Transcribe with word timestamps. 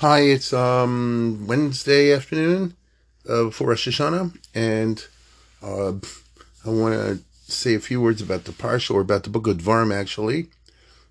Hi, 0.00 0.20
it's 0.20 0.52
um 0.52 1.48
Wednesday 1.48 2.12
afternoon 2.12 2.76
uh, 3.28 3.46
before 3.46 3.70
Rosh 3.70 3.88
Hashanah, 3.88 4.32
and 4.54 5.04
uh, 5.60 5.94
I 6.64 6.70
want 6.70 6.94
to 6.94 7.18
say 7.52 7.74
a 7.74 7.80
few 7.80 8.00
words 8.00 8.22
about 8.22 8.44
the 8.44 8.52
parsha 8.52 8.94
or 8.94 9.00
about 9.00 9.24
the 9.24 9.30
book 9.30 9.48
of 9.48 9.56
Dvarim. 9.56 9.92
Actually, 9.92 10.50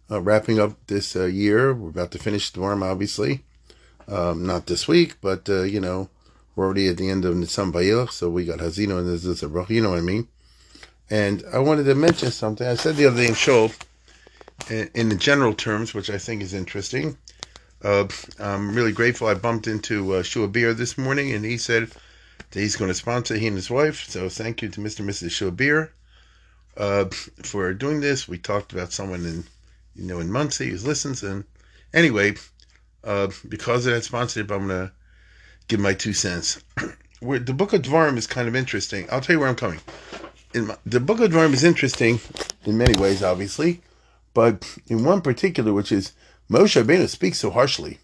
uh, 0.10 0.22
wrapping 0.22 0.58
up 0.58 0.78
this 0.88 1.18
uh, 1.18 1.26
year, 1.26 1.74
we're 1.74 1.90
about 1.90 2.12
to 2.12 2.18
finish 2.18 2.54
Dvarim. 2.54 2.82
Obviously, 2.82 3.44
um, 4.08 4.46
not 4.46 4.68
this 4.68 4.88
week, 4.88 5.16
but 5.20 5.50
uh, 5.50 5.64
you 5.64 5.82
know 5.82 6.10
we're 6.56 6.64
already 6.64 6.88
at 6.88 6.96
the 6.96 7.10
end 7.10 7.26
of 7.26 7.36
Nitzan 7.36 7.74
Vayelech, 7.74 8.12
so 8.12 8.30
we 8.30 8.46
got 8.46 8.60
Haazinu 8.60 9.00
and 9.00 9.10
this 9.10 9.26
is 9.26 9.44
a 9.44 9.66
You 9.68 9.82
know 9.82 9.90
what 9.90 10.00
I 10.00 10.02
mean? 10.02 10.30
And 11.10 11.44
I 11.52 11.60
wanted 11.60 11.84
to 11.88 11.96
mention 11.96 12.32
something. 12.32 12.66
I 12.66 12.76
said 12.76 12.96
the 12.96 13.08
other 13.08 13.18
day 13.18 13.28
in 13.28 13.34
Shul, 13.34 13.70
in, 14.70 14.90
in 14.94 15.10
the 15.10 15.18
general 15.18 15.54
terms, 15.54 15.94
which 15.94 16.10
I 16.10 16.18
think 16.18 16.42
is 16.42 16.54
interesting 16.54 17.18
uh, 17.84 18.08
I'm 18.40 18.74
really 18.76 18.92
grateful. 18.92 19.28
I 19.28 19.34
bumped 19.36 19.68
into 19.68 20.16
uh, 20.16 20.24
Shua 20.24 20.48
Beer 20.48 20.74
this 20.74 20.98
morning, 20.98 21.32
and 21.32 21.46
he 21.46 21.58
said 21.58 21.90
that 22.52 22.60
he's 22.60 22.76
going 22.76 22.90
to 22.90 22.96
sponsor 22.96 23.36
he 23.36 23.48
and 23.48 23.56
his 23.56 23.70
wife. 23.70 24.06
So 24.10 24.30
thank 24.30 24.62
you 24.62 24.70
to 24.70 24.82
Mr. 24.82 25.00
and 25.00 25.10
Mrs. 25.10 25.32
Shua 25.32 25.52
Beer 25.52 25.92
uh, 26.76 27.06
for 27.44 27.74
doing 27.74 28.02
this. 28.02 28.28
We 28.28 28.38
talked 28.38 28.74
about 28.74 28.94
someone 28.94 29.26
in, 29.26 29.44
you 29.96 30.06
know, 30.06 30.20
in 30.20 30.32
Monsey 30.32 30.70
who 30.70 30.78
listens, 30.78 31.24
and 31.24 31.44
anyway, 31.94 32.36
uh, 33.04 33.30
because 33.48 33.86
of 33.86 33.94
that 33.94 34.04
sponsorship, 34.04 34.52
I'm 34.52 34.68
going 34.68 34.88
to 34.88 34.92
give 35.68 35.80
my 35.80 35.94
two 35.94 36.14
cents. 36.14 36.64
where 37.20 37.40
the 37.40 37.54
Book 37.54 37.74
of 37.74 37.82
Dvarim 37.82 38.18
is 38.18 38.28
kind 38.28 38.48
of 38.48 38.56
interesting. 38.56 39.08
I'll 39.12 39.22
tell 39.22 39.36
you 39.36 39.40
where 39.40 39.50
I'm 39.50 39.56
coming. 39.56 39.80
My, 40.54 40.76
the 40.86 41.00
Book 41.00 41.20
of 41.20 41.32
Dvarim 41.32 41.54
is 41.54 41.64
interesting 41.64 42.20
in 42.66 42.78
many 42.78 43.00
ways, 43.00 43.24
obviously, 43.24 43.82
but 44.34 44.78
in 44.88 45.04
one 45.04 45.22
particular, 45.22 45.74
which 45.74 45.92
is 45.92 46.14
Moshe 46.50 46.82
Rabbeinu 46.82 47.10
speaks 47.10 47.40
so 47.40 47.50
harshly. 47.50 48.00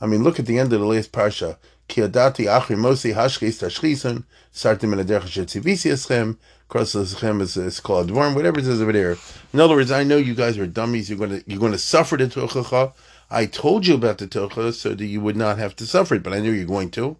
I 0.00 0.06
mean, 0.06 0.22
look 0.22 0.38
at 0.38 0.46
the 0.46 0.56
end 0.56 0.72
of 0.72 0.78
the 0.78 0.86
last 0.86 1.10
parsha. 1.10 1.56
Ki 1.88 2.02
adati 2.02 2.46
achri 2.46 2.76
mosi 2.76 3.12
hashchis 3.12 3.60
tashchisun 3.60 4.22
sartim 4.54 4.92
in 4.92 5.04
aderech 5.04 5.36
eschem 5.36 6.36
cross 6.68 6.94
eschem 6.94 7.40
is 7.40 7.80
called 7.80 8.10
dvorm 8.10 8.36
whatever 8.36 8.60
it 8.60 8.64
says 8.66 8.80
over 8.80 8.92
there. 8.92 9.16
In 9.52 9.58
other 9.58 9.74
words, 9.74 9.90
I 9.90 10.04
know 10.04 10.16
you 10.16 10.34
guys 10.34 10.58
are 10.58 10.66
dummies. 10.66 11.10
You're 11.10 11.18
going 11.18 11.40
to 11.40 11.44
you're 11.50 11.70
to 11.70 11.78
suffer 11.78 12.16
the 12.16 12.26
tochacha. 12.26 12.92
I 13.30 13.46
told 13.46 13.84
you 13.84 13.94
about 13.96 14.18
the 14.18 14.28
tocha 14.28 14.72
so 14.72 14.94
that 14.94 15.04
you 15.04 15.20
would 15.20 15.36
not 15.36 15.58
have 15.58 15.74
to 15.76 15.86
suffer 15.86 16.14
it, 16.14 16.22
but 16.22 16.32
I 16.32 16.38
knew 16.38 16.52
you're 16.52 16.66
going 16.66 16.90
to. 16.92 17.16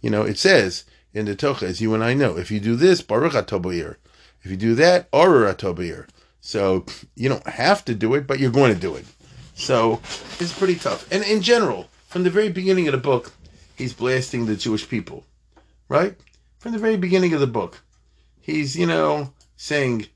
You 0.00 0.10
know, 0.10 0.22
it 0.22 0.38
says 0.38 0.84
in 1.14 1.26
the 1.26 1.36
tocha, 1.36 1.62
as 1.62 1.80
you 1.80 1.94
and 1.94 2.02
I 2.02 2.14
know, 2.14 2.36
if 2.36 2.50
you 2.50 2.58
do 2.58 2.74
this, 2.74 3.02
baruch 3.02 3.34
atobayir. 3.34 3.96
If 4.42 4.50
you 4.50 4.56
do 4.56 4.74
that, 4.74 5.08
arur 5.12 5.52
atobayir. 5.52 6.08
So 6.40 6.86
you 7.14 7.28
don't 7.28 7.46
have 7.46 7.84
to 7.84 7.94
do 7.94 8.14
it, 8.14 8.26
but 8.26 8.40
you're 8.40 8.50
going 8.50 8.74
to 8.74 8.80
do 8.80 8.96
it. 8.96 9.04
So 9.60 10.00
it's 10.40 10.56
pretty 10.56 10.76
tough. 10.76 11.06
And 11.12 11.22
in 11.22 11.42
general, 11.42 11.88
from 12.08 12.24
the 12.24 12.30
very 12.30 12.48
beginning 12.48 12.88
of 12.88 12.92
the 12.92 12.98
book, 12.98 13.32
he's 13.76 13.92
blasting 13.92 14.46
the 14.46 14.56
Jewish 14.56 14.88
people, 14.88 15.24
right? 15.88 16.16
From 16.58 16.72
the 16.72 16.78
very 16.78 16.96
beginning 16.96 17.34
of 17.34 17.40
the 17.40 17.46
book, 17.46 17.82
he's, 18.40 18.74
you 18.74 18.86
know, 18.86 19.34
saying, 19.56 20.06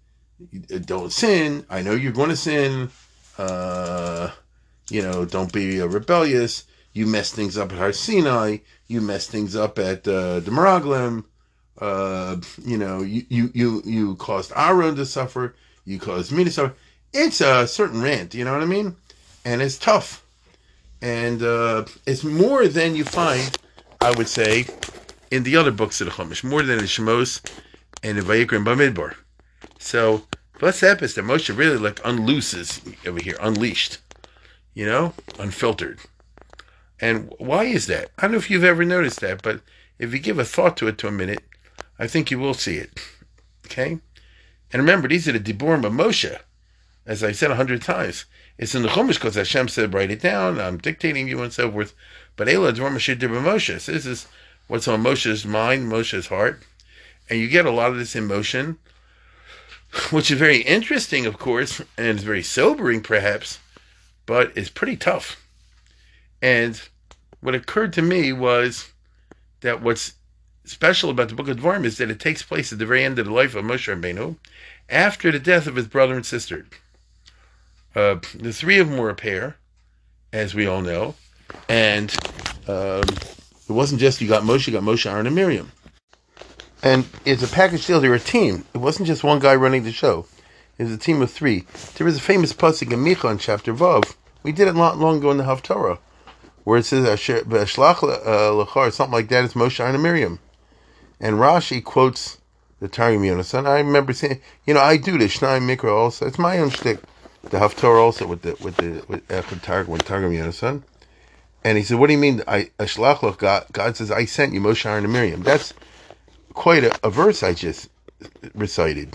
don't 0.86 1.12
sin. 1.12 1.66
I 1.68 1.82
know 1.82 1.92
you're 1.92 2.12
going 2.12 2.30
to 2.30 2.36
sin. 2.36 2.90
Uh, 3.36 4.30
you 4.88 5.02
know, 5.02 5.26
don't 5.26 5.52
be 5.52 5.80
uh, 5.80 5.86
rebellious. 5.86 6.64
You 6.94 7.06
mess 7.06 7.30
things 7.30 7.58
up 7.58 7.70
at 7.70 7.78
Har 7.78 7.92
Sinai. 7.92 8.58
You 8.86 9.02
mess 9.02 9.26
things 9.26 9.54
up 9.54 9.78
at 9.78 10.08
uh, 10.08 10.40
the 10.40 10.50
Meraglim. 10.50 11.24
Uh, 11.78 12.36
you 12.64 12.78
know, 12.78 13.02
you, 13.02 13.26
you, 13.28 13.50
you, 13.52 13.82
you 13.84 14.14
caused 14.16 14.52
Aaron 14.56 14.96
to 14.96 15.04
suffer. 15.04 15.54
You 15.84 15.98
caused 15.98 16.32
me 16.32 16.44
to 16.44 16.50
suffer. 16.50 16.74
It's 17.12 17.40
a 17.40 17.66
certain 17.66 18.00
rant, 18.00 18.34
you 18.34 18.44
know 18.44 18.52
what 18.52 18.62
I 18.62 18.66
mean? 18.66 18.96
And 19.44 19.62
it's 19.62 19.78
tough. 19.78 20.24
And 21.02 21.42
uh, 21.42 21.84
it's 22.06 22.24
more 22.24 22.66
than 22.66 22.96
you 22.96 23.04
find, 23.04 23.56
I 24.00 24.12
would 24.12 24.28
say, 24.28 24.66
in 25.30 25.42
the 25.42 25.56
other 25.56 25.70
books 25.70 26.00
of 26.00 26.06
the 26.06 26.12
Chumash, 26.12 26.42
more 26.42 26.62
than 26.62 26.78
in 26.78 26.84
Shemos 26.86 27.40
and 28.02 28.18
in 28.18 28.24
Vayikra 28.24 28.56
and 28.56 28.66
Bamidbar. 28.66 29.14
So, 29.78 30.26
what's 30.60 30.80
happened 30.80 31.04
is 31.04 31.14
that 31.14 31.24
Moshe 31.24 31.56
really 31.56 31.76
like 31.76 31.96
unlooses 31.96 32.96
over 33.06 33.20
here, 33.20 33.36
unleashed, 33.40 33.98
you 34.72 34.86
know, 34.86 35.12
unfiltered. 35.38 35.98
And 37.00 37.34
why 37.38 37.64
is 37.64 37.86
that? 37.88 38.10
I 38.18 38.22
don't 38.22 38.32
know 38.32 38.38
if 38.38 38.50
you've 38.50 38.64
ever 38.64 38.84
noticed 38.84 39.20
that, 39.20 39.42
but 39.42 39.60
if 39.98 40.12
you 40.12 40.18
give 40.18 40.38
a 40.38 40.44
thought 40.44 40.76
to 40.78 40.88
it 40.88 40.96
to 40.98 41.08
a 41.08 41.12
minute, 41.12 41.42
I 41.98 42.06
think 42.06 42.30
you 42.30 42.38
will 42.38 42.54
see 42.54 42.76
it. 42.76 42.98
Okay? 43.66 43.98
And 44.72 44.82
remember, 44.82 45.08
these 45.08 45.28
are 45.28 45.32
the 45.32 45.52
Diburim 45.52 45.84
of 45.84 45.92
Moshe 45.92 46.38
as 47.06 47.22
I 47.22 47.32
said 47.32 47.50
a 47.50 47.56
hundred 47.56 47.82
times. 47.82 48.24
It's 48.56 48.74
in 48.74 48.82
the 48.82 48.88
Chumash 48.88 49.14
because 49.14 49.34
Hashem 49.34 49.68
said, 49.68 49.92
write 49.92 50.10
it 50.10 50.20
down, 50.20 50.60
I'm 50.60 50.78
dictating 50.78 51.28
you 51.28 51.42
and 51.42 51.52
so 51.52 51.70
forth. 51.70 51.94
But 52.36 52.48
Ela 52.48 52.72
Moshe. 52.72 53.86
This 53.86 54.06
is 54.06 54.26
what's 54.68 54.88
on 54.88 55.02
Moshe's 55.02 55.44
mind, 55.44 55.90
Moshe's 55.90 56.28
heart. 56.28 56.62
And 57.28 57.40
you 57.40 57.48
get 57.48 57.66
a 57.66 57.70
lot 57.70 57.90
of 57.90 57.98
this 57.98 58.14
emotion, 58.14 58.78
which 60.10 60.30
is 60.30 60.38
very 60.38 60.58
interesting, 60.58 61.26
of 61.26 61.38
course, 61.38 61.80
and 61.96 62.06
it's 62.06 62.22
very 62.22 62.42
sobering, 62.42 63.00
perhaps, 63.00 63.58
but 64.26 64.52
it's 64.56 64.68
pretty 64.68 64.96
tough. 64.96 65.42
And 66.42 66.80
what 67.40 67.54
occurred 67.54 67.92
to 67.94 68.02
me 68.02 68.32
was 68.32 68.92
that 69.62 69.82
what's 69.82 70.14
special 70.64 71.10
about 71.10 71.28
the 71.28 71.34
book 71.34 71.48
of 71.48 71.58
Dvarim 71.58 71.84
is 71.84 71.98
that 71.98 72.10
it 72.10 72.20
takes 72.20 72.42
place 72.42 72.72
at 72.72 72.78
the 72.78 72.86
very 72.86 73.04
end 73.04 73.18
of 73.18 73.26
the 73.26 73.32
life 73.32 73.54
of 73.54 73.64
Moshe 73.64 73.92
Rabbeinu, 73.92 74.36
after 74.88 75.32
the 75.32 75.38
death 75.38 75.66
of 75.66 75.76
his 75.76 75.88
brother 75.88 76.14
and 76.14 76.26
sister. 76.26 76.66
Uh, 77.94 78.16
the 78.34 78.52
three 78.52 78.78
of 78.78 78.88
them 78.88 78.98
were 78.98 79.10
a 79.10 79.14
pair, 79.14 79.56
as 80.32 80.54
we 80.54 80.66
all 80.66 80.82
know, 80.82 81.14
and 81.68 82.14
um, 82.66 83.02
it 83.02 83.72
wasn't 83.72 84.00
just 84.00 84.20
you 84.20 84.28
got 84.28 84.42
Moshe, 84.42 84.66
you 84.66 84.72
got 84.72 84.82
Moshe, 84.82 85.10
Aaron, 85.10 85.26
and 85.26 85.34
Miriam. 85.34 85.70
And 86.82 87.06
it's 87.24 87.42
a 87.42 87.48
package 87.48 87.86
deal. 87.86 88.00
They 88.00 88.08
were 88.08 88.16
a 88.16 88.20
team. 88.20 88.64
It 88.74 88.78
wasn't 88.78 89.06
just 89.06 89.24
one 89.24 89.38
guy 89.38 89.54
running 89.54 89.84
the 89.84 89.92
show. 89.92 90.26
It 90.76 90.82
was 90.82 90.92
a 90.92 90.98
team 90.98 91.22
of 91.22 91.30
three. 91.30 91.64
There 91.94 92.04
was 92.04 92.16
a 92.16 92.20
famous 92.20 92.52
pasuk 92.52 92.92
in 92.92 92.98
Micha 92.98 93.30
in 93.30 93.38
chapter 93.38 93.72
Vav. 93.72 94.14
We 94.42 94.52
did 94.52 94.68
it 94.68 94.74
not 94.74 94.98
long 94.98 95.18
ago 95.18 95.30
in 95.30 95.38
the 95.38 95.44
Haftarah, 95.44 95.98
where 96.64 96.78
it 96.78 96.84
says 96.84 97.06
"Shlach 97.06 98.02
uh, 98.02 98.64
lechar," 98.64 98.92
something 98.92 99.12
like 99.12 99.28
that. 99.28 99.44
It's 99.44 99.54
Moshe, 99.54 99.78
Aaron, 99.80 99.94
and 99.94 100.02
Miriam. 100.02 100.40
And 101.20 101.36
Rashi 101.36 101.82
quotes 101.82 102.38
the 102.80 102.88
Targum 102.88 103.22
Yonasan. 103.22 103.66
I 103.66 103.78
remember 103.78 104.12
saying, 104.12 104.40
you 104.66 104.74
know, 104.74 104.80
I 104.80 104.96
do 104.96 105.16
this 105.16 105.38
Shnai 105.38 105.60
Mikra 105.60 105.94
also. 105.94 106.26
It's 106.26 106.38
my 106.38 106.58
own 106.58 106.70
shtick 106.70 106.98
the 107.50 107.58
Haftorah 107.58 108.02
also 108.02 108.26
with 108.26 108.42
the 108.42 108.56
with 108.60 108.76
the 108.76 109.04
with 109.08 109.30
uh, 109.30 109.42
Echad 109.42 109.62
Targum 109.62 109.92
with 109.92 110.04
Targum 110.04 110.32
Yonasan. 110.32 110.82
And 111.62 111.78
he 111.78 111.84
said, 111.84 111.98
"What 111.98 112.08
do 112.08 112.12
you 112.12 112.18
mean? 112.18 112.42
I 112.46 112.70
Ashlach 112.78 113.38
God? 113.38 113.66
God 113.72 113.96
says 113.96 114.10
I 114.10 114.24
sent 114.24 114.52
you 114.52 114.60
Moshe, 114.60 114.84
Aaron, 114.86 115.04
and 115.04 115.12
Miriam. 115.12 115.42
That's 115.42 115.74
quite 116.52 116.84
a, 116.84 117.06
a, 117.06 117.10
verse 117.10 117.42
I 117.42 117.54
just 117.54 117.88
recited, 118.54 119.14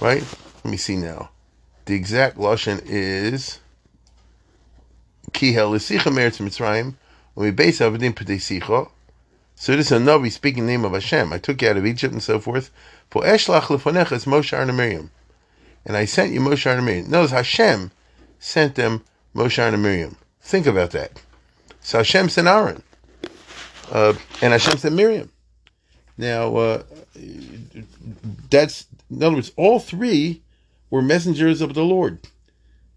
right? 0.00 0.24
Let 0.64 0.70
me 0.70 0.76
see 0.76 0.96
now. 0.96 1.30
The 1.86 1.94
exact 1.94 2.38
lashon 2.38 2.82
is 2.84 3.60
Ki 5.32 5.52
Helisicha 5.52 6.12
Meretz 6.12 6.38
Mitzrayim 6.38 6.94
when 7.34 7.46
we 7.46 7.50
base 7.50 7.80
Avadim 7.80 8.14
P'dei 8.14 8.90
So 9.54 9.76
this 9.76 9.86
is 9.86 9.92
a 9.92 9.98
Navi 9.98 10.32
speaking 10.32 10.66
name 10.66 10.84
of 10.84 10.92
Hashem. 10.92 11.32
I 11.32 11.38
took 11.38 11.62
you 11.62 11.68
out 11.68 11.76
of 11.76 11.86
Egypt 11.86 12.12
and 12.12 12.22
so 12.22 12.40
forth. 12.40 12.70
For 13.10 13.22
Eshlach 13.22 13.62
Lefonecha 13.62 14.12
is 14.12 14.24
Moshe, 14.24 14.52
Aaron, 14.52 14.68
and 14.68 14.78
Miriam 14.78 15.10
and 15.86 15.96
I 15.96 16.04
sent 16.04 16.32
you 16.32 16.40
Moshe 16.40 16.66
and 16.66 16.84
Miriam. 16.84 17.10
Notice 17.10 17.30
Hashem 17.30 17.92
sent 18.38 18.74
them 18.74 19.02
Moshe 19.34 19.58
and 19.58 19.82
Miriam. 19.82 20.16
Think 20.42 20.66
about 20.66 20.90
that. 20.90 21.12
So 21.80 21.98
Hashem 21.98 22.28
sent 22.28 22.48
Aaron, 22.48 22.82
uh, 23.90 24.14
and 24.42 24.52
Hashem 24.52 24.78
sent 24.78 24.94
Miriam. 24.94 25.30
Now, 26.18 26.56
uh, 26.56 26.82
that's 28.50 28.86
in 29.10 29.22
other 29.22 29.36
words, 29.36 29.52
all 29.56 29.78
three 29.78 30.42
were 30.90 31.02
messengers 31.02 31.60
of 31.60 31.74
the 31.74 31.84
Lord. 31.84 32.18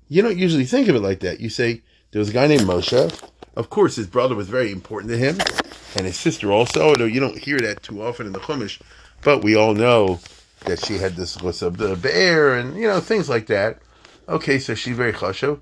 You 0.07 0.21
don't 0.21 0.37
usually 0.37 0.65
think 0.65 0.87
of 0.87 0.95
it 0.95 1.01
like 1.01 1.19
that. 1.19 1.39
You 1.39 1.49
say 1.49 1.81
there 2.11 2.19
was 2.19 2.29
a 2.29 2.33
guy 2.33 2.47
named 2.47 2.63
Moshe. 2.63 3.29
Of 3.55 3.69
course, 3.69 3.95
his 3.95 4.07
brother 4.07 4.35
was 4.35 4.49
very 4.49 4.71
important 4.71 5.11
to 5.11 5.17
him, 5.17 5.37
and 5.95 6.05
his 6.05 6.17
sister 6.17 6.51
also. 6.51 6.95
You 6.95 7.19
don't 7.19 7.37
hear 7.37 7.59
that 7.59 7.83
too 7.83 8.01
often 8.01 8.25
in 8.25 8.33
the 8.33 8.39
Chumash, 8.39 8.81
but 9.21 9.43
we 9.43 9.55
all 9.55 9.75
know 9.75 10.19
that 10.65 10.85
she 10.85 10.97
had 10.97 11.15
this 11.15 11.41
was 11.41 11.61
of 11.61 11.77
the 11.77 11.95
bear 11.95 12.53
and 12.53 12.75
you 12.75 12.87
know 12.87 12.99
things 12.99 13.29
like 13.29 13.47
that. 13.47 13.79
Okay, 14.27 14.59
so 14.59 14.75
she's 14.75 14.95
very 14.95 15.13
chashuv, 15.13 15.61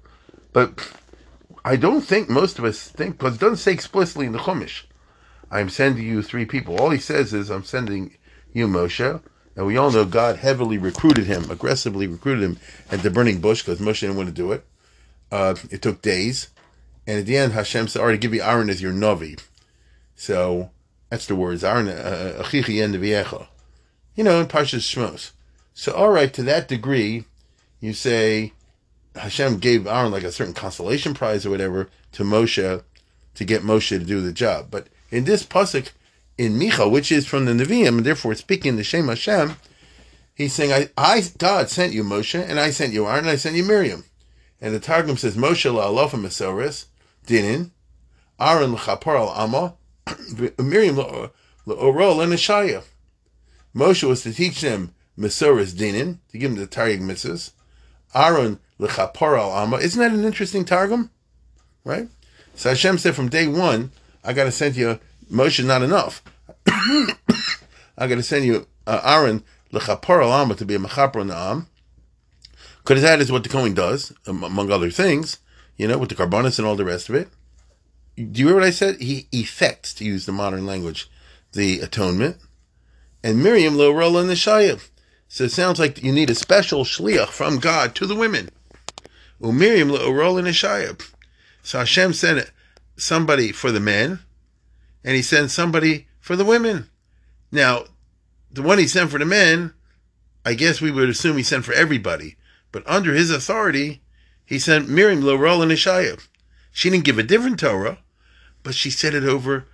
but 0.53 0.91
I 1.63 1.75
don't 1.75 2.01
think 2.01 2.29
most 2.29 2.59
of 2.59 2.65
us 2.65 2.87
think 2.87 3.17
because 3.17 3.35
it 3.35 3.39
doesn't 3.39 3.57
say 3.57 3.73
explicitly 3.73 4.25
in 4.25 4.31
the 4.31 4.39
Chumash. 4.39 4.83
I'm 5.49 5.69
sending 5.69 6.05
you 6.05 6.21
three 6.21 6.45
people. 6.45 6.77
All 6.77 6.89
he 6.89 6.99
says 6.99 7.33
is 7.33 7.49
I'm 7.49 7.63
sending 7.63 8.17
you 8.53 8.67
Moshe, 8.67 9.21
and 9.55 9.65
we 9.65 9.77
all 9.77 9.91
know 9.91 10.05
God 10.05 10.37
heavily 10.37 10.77
recruited 10.77 11.25
him, 11.25 11.49
aggressively 11.49 12.07
recruited 12.07 12.43
him 12.43 12.59
at 12.91 13.03
the 13.03 13.09
burning 13.09 13.39
bush 13.39 13.63
because 13.63 13.79
Moshe 13.79 14.01
didn't 14.01 14.17
want 14.17 14.29
to 14.29 14.35
do 14.35 14.51
it. 14.51 14.65
Uh, 15.31 15.55
it 15.69 15.81
took 15.81 16.01
days, 16.01 16.49
and 17.05 17.19
at 17.19 17.25
the 17.25 17.37
end 17.37 17.53
Hashem 17.53 17.87
said, 17.87 18.01
"All 18.01 18.07
right, 18.07 18.19
give 18.19 18.33
you 18.33 18.41
Aaron 18.41 18.69
as 18.69 18.81
your 18.81 18.93
novi." 18.93 19.37
So 20.15 20.71
that's 21.09 21.27
the 21.27 21.35
words 21.35 21.63
Aaron 21.63 21.87
uh, 21.87 22.41
achichi 22.43 22.79
uh, 22.79 22.83
en 22.83 23.47
you 24.17 24.23
know, 24.23 24.41
in 24.41 24.47
Parshas 24.47 24.79
Shmos. 24.79 25.31
So, 25.73 25.93
all 25.93 26.09
right, 26.09 26.33
to 26.33 26.43
that 26.43 26.67
degree, 26.67 27.23
you 27.79 27.93
say 27.93 28.51
Hashem 29.15 29.59
gave 29.59 29.87
Aaron 29.87 30.11
like 30.11 30.23
a 30.23 30.31
certain 30.31 30.55
consolation 30.55 31.13
prize 31.13 31.45
or 31.45 31.51
whatever 31.51 31.87
to 32.13 32.23
Moshe 32.23 32.83
to 33.35 33.45
get 33.45 33.61
Moshe 33.61 33.89
to 33.89 33.99
do 33.99 34.19
the 34.19 34.33
job. 34.33 34.67
But 34.71 34.87
in 35.11 35.23
this 35.23 35.43
pasuk 35.43 35.91
in 36.37 36.59
Micha, 36.59 36.89
which 36.89 37.11
is 37.11 37.27
from 37.27 37.45
the 37.45 37.53
Nevi'im, 37.53 37.97
and 37.97 38.05
therefore 38.05 38.35
speaking 38.35 38.75
the 38.75 38.83
Shem 38.83 39.07
Hashem, 39.07 39.55
he's 40.33 40.53
saying, 40.53 40.73
I, 40.73 40.89
I, 40.97 41.23
God 41.37 41.69
sent 41.69 41.93
you 41.93 42.03
Moshe, 42.03 42.39
and 42.39 42.59
I 42.59 42.71
sent 42.71 42.93
you 42.93 43.05
Aaron, 43.05 43.19
and 43.19 43.29
I 43.29 43.35
sent 43.35 43.55
you 43.55 43.63
Miriam. 43.63 44.03
And 44.59 44.73
the 44.73 44.79
Targum 44.79 45.17
says, 45.17 45.35
Moshe 45.37 45.71
la'alofa 45.71 46.19
mesoris, 46.19 46.85
dinin, 47.27 47.71
Aaron 48.39 48.73
l'chapar 48.73 49.15
al 49.15 49.29
amma, 49.29 49.75
Miriam 50.59 50.95
la'orol 50.95 52.23
and 52.23 52.33
Ashaya. 52.33 52.83
Moshe 53.77 54.03
was 54.07 54.23
to 54.23 54.33
teach 54.33 54.61
them 54.61 54.95
mesoris 55.17 55.73
dinin, 55.73 56.17
to 56.31 56.37
give 56.37 56.51
them 56.51 56.59
the 56.59 56.65
Targum 56.65 57.07
mitzvahs. 57.07 57.51
Aaron 58.15 58.59
l'chapar 58.79 59.37
al 59.37 59.51
amma. 59.51 59.77
Isn't 59.77 60.01
that 60.01 60.11
an 60.11 60.25
interesting 60.25 60.65
Targum? 60.65 61.11
Right? 61.83 62.07
So 62.55 62.69
Hashem 62.69 62.97
said 62.97 63.15
from 63.15 63.29
day 63.29 63.47
one, 63.47 63.91
I 64.23 64.33
got 64.33 64.45
to 64.45 64.51
send 64.51 64.75
you 64.75 64.99
Moshe 65.31 65.63
not 65.63 65.83
enough. 65.83 66.23
I 66.67 68.07
got 68.07 68.15
to 68.15 68.23
send 68.23 68.45
you 68.45 68.67
uh, 68.87 69.01
Aaron 69.03 69.43
l'chapar 69.71 70.21
alama 70.21 70.55
to 70.55 70.65
be 70.65 70.75
a 70.75 70.79
mechaper 70.79 71.21
on 71.21 71.27
the 71.27 71.37
am. 71.37 71.67
Because 72.79 73.03
that 73.03 73.21
is 73.21 73.31
what 73.31 73.43
the 73.43 73.49
Kohen 73.49 73.73
does, 73.73 74.13
among 74.25 74.71
other 74.71 74.89
things, 74.89 75.37
you 75.75 75.87
know, 75.87 75.97
with 75.97 76.09
the 76.09 76.15
korbanos 76.15 76.57
and 76.57 76.65
all 76.65 76.77
the 76.77 76.85
rest 76.85 77.09
of 77.09 77.15
it. 77.15 77.27
Do 78.15 78.39
you 78.39 78.47
hear 78.47 78.55
what 78.55 78.63
I 78.63 78.71
said? 78.71 79.01
He 79.01 79.27
effects, 79.31 79.93
to 79.95 80.05
use 80.05 80.25
the 80.25 80.31
modern 80.31 80.65
language, 80.65 81.09
the 81.51 81.81
atonement. 81.81 82.37
And 83.23 83.43
Miriam 83.43 83.75
lo 83.77 83.91
the 84.23 84.33
shayah. 84.33 84.87
So 85.27 85.45
it 85.45 85.51
sounds 85.51 85.79
like 85.79 86.03
you 86.03 86.11
need 86.11 86.29
a 86.29 86.35
special 86.35 86.83
shliach 86.83 87.29
from 87.29 87.59
God 87.59 87.95
to 87.95 88.05
the 88.05 88.15
women. 88.15 88.49
Well, 89.39 89.51
Miriam 89.51 89.89
lo 89.89 90.41
the 90.41 90.49
shayah. 90.49 91.01
So 91.63 91.79
Hashem 91.79 92.13
sent 92.13 92.51
somebody 92.95 93.51
for 93.51 93.71
the 93.71 93.79
men, 93.79 94.19
and 95.03 95.15
he 95.15 95.21
sent 95.21 95.51
somebody 95.51 96.07
for 96.19 96.35
the 96.35 96.45
women. 96.45 96.89
Now, 97.51 97.85
the 98.51 98.61
one 98.61 98.77
he 98.77 98.87
sent 98.87 99.11
for 99.11 99.19
the 99.19 99.25
men, 99.25 99.73
I 100.45 100.53
guess 100.53 100.81
we 100.81 100.91
would 100.91 101.09
assume 101.09 101.37
he 101.37 101.43
sent 101.43 101.65
for 101.65 101.73
everybody. 101.73 102.37
But 102.71 102.87
under 102.87 103.13
his 103.13 103.31
authority, 103.31 104.01
he 104.45 104.59
sent 104.59 104.89
Miriam 104.89 105.21
Lorel 105.21 105.61
and 105.61 105.71
Ishaya. 105.71 106.21
She 106.71 106.89
didn't 106.89 107.05
give 107.05 107.17
a 107.17 107.23
different 107.23 107.59
Torah, 107.59 107.99
but 108.63 108.75
she 108.75 108.89
said 108.89 109.13
it 109.13 109.23
over 109.23 109.65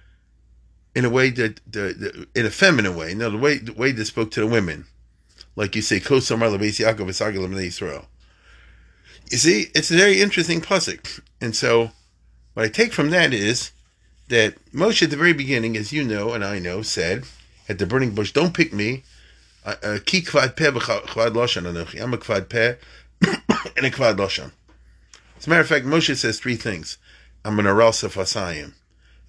in 0.95 1.05
a 1.05 1.09
way 1.09 1.29
that, 1.31 1.59
the, 1.69 1.93
the, 1.93 2.39
in 2.39 2.45
a 2.45 2.51
feminine 2.51 2.95
way. 2.95 3.13
No, 3.13 3.29
the 3.29 3.37
way 3.37 3.57
the 3.57 3.73
way 3.73 3.91
they 3.91 4.03
spoke 4.03 4.31
to 4.31 4.41
the 4.41 4.47
women, 4.47 4.85
like 5.55 5.75
you 5.75 5.81
say, 5.81 5.97
Israel. 5.97 8.05
You 9.31 9.37
see, 9.37 9.67
it's 9.73 9.91
a 9.91 9.95
very 9.95 10.21
interesting 10.21 10.61
pasuk, 10.61 11.21
and 11.41 11.55
so 11.55 11.91
what 12.53 12.65
I 12.65 12.69
take 12.69 12.93
from 12.93 13.09
that 13.09 13.33
is 13.33 13.71
that 14.29 14.55
Moshe 14.71 15.03
at 15.03 15.09
the 15.09 15.17
very 15.17 15.33
beginning, 15.33 15.75
as 15.75 15.91
you 15.91 16.03
know 16.03 16.33
and 16.33 16.43
I 16.43 16.59
know, 16.59 16.81
said 16.81 17.23
at 17.67 17.79
the 17.79 17.87
burning 17.87 18.11
bush, 18.11 18.31
"Don't 18.31 18.53
pick 18.53 18.73
me." 18.73 19.03
Uh, 19.65 19.75
anochi. 21.65 22.01
I'm 22.01 22.13
a 22.13 22.17
kvad 22.17 22.49
peh 22.49 22.75
and 23.77 23.85
a 23.85 23.89
kvad 23.89 24.17
loshan. 24.17 24.51
As 25.37 25.47
a 25.47 25.49
matter 25.49 25.61
of 25.61 25.67
fact, 25.67 25.85
Moshe 25.85 26.15
says 26.15 26.39
three 26.39 26.55
things. 26.55 26.97
I'm 27.45 27.59
an 27.59 27.65
aral 27.65 27.91
sefasayim. 27.91 28.73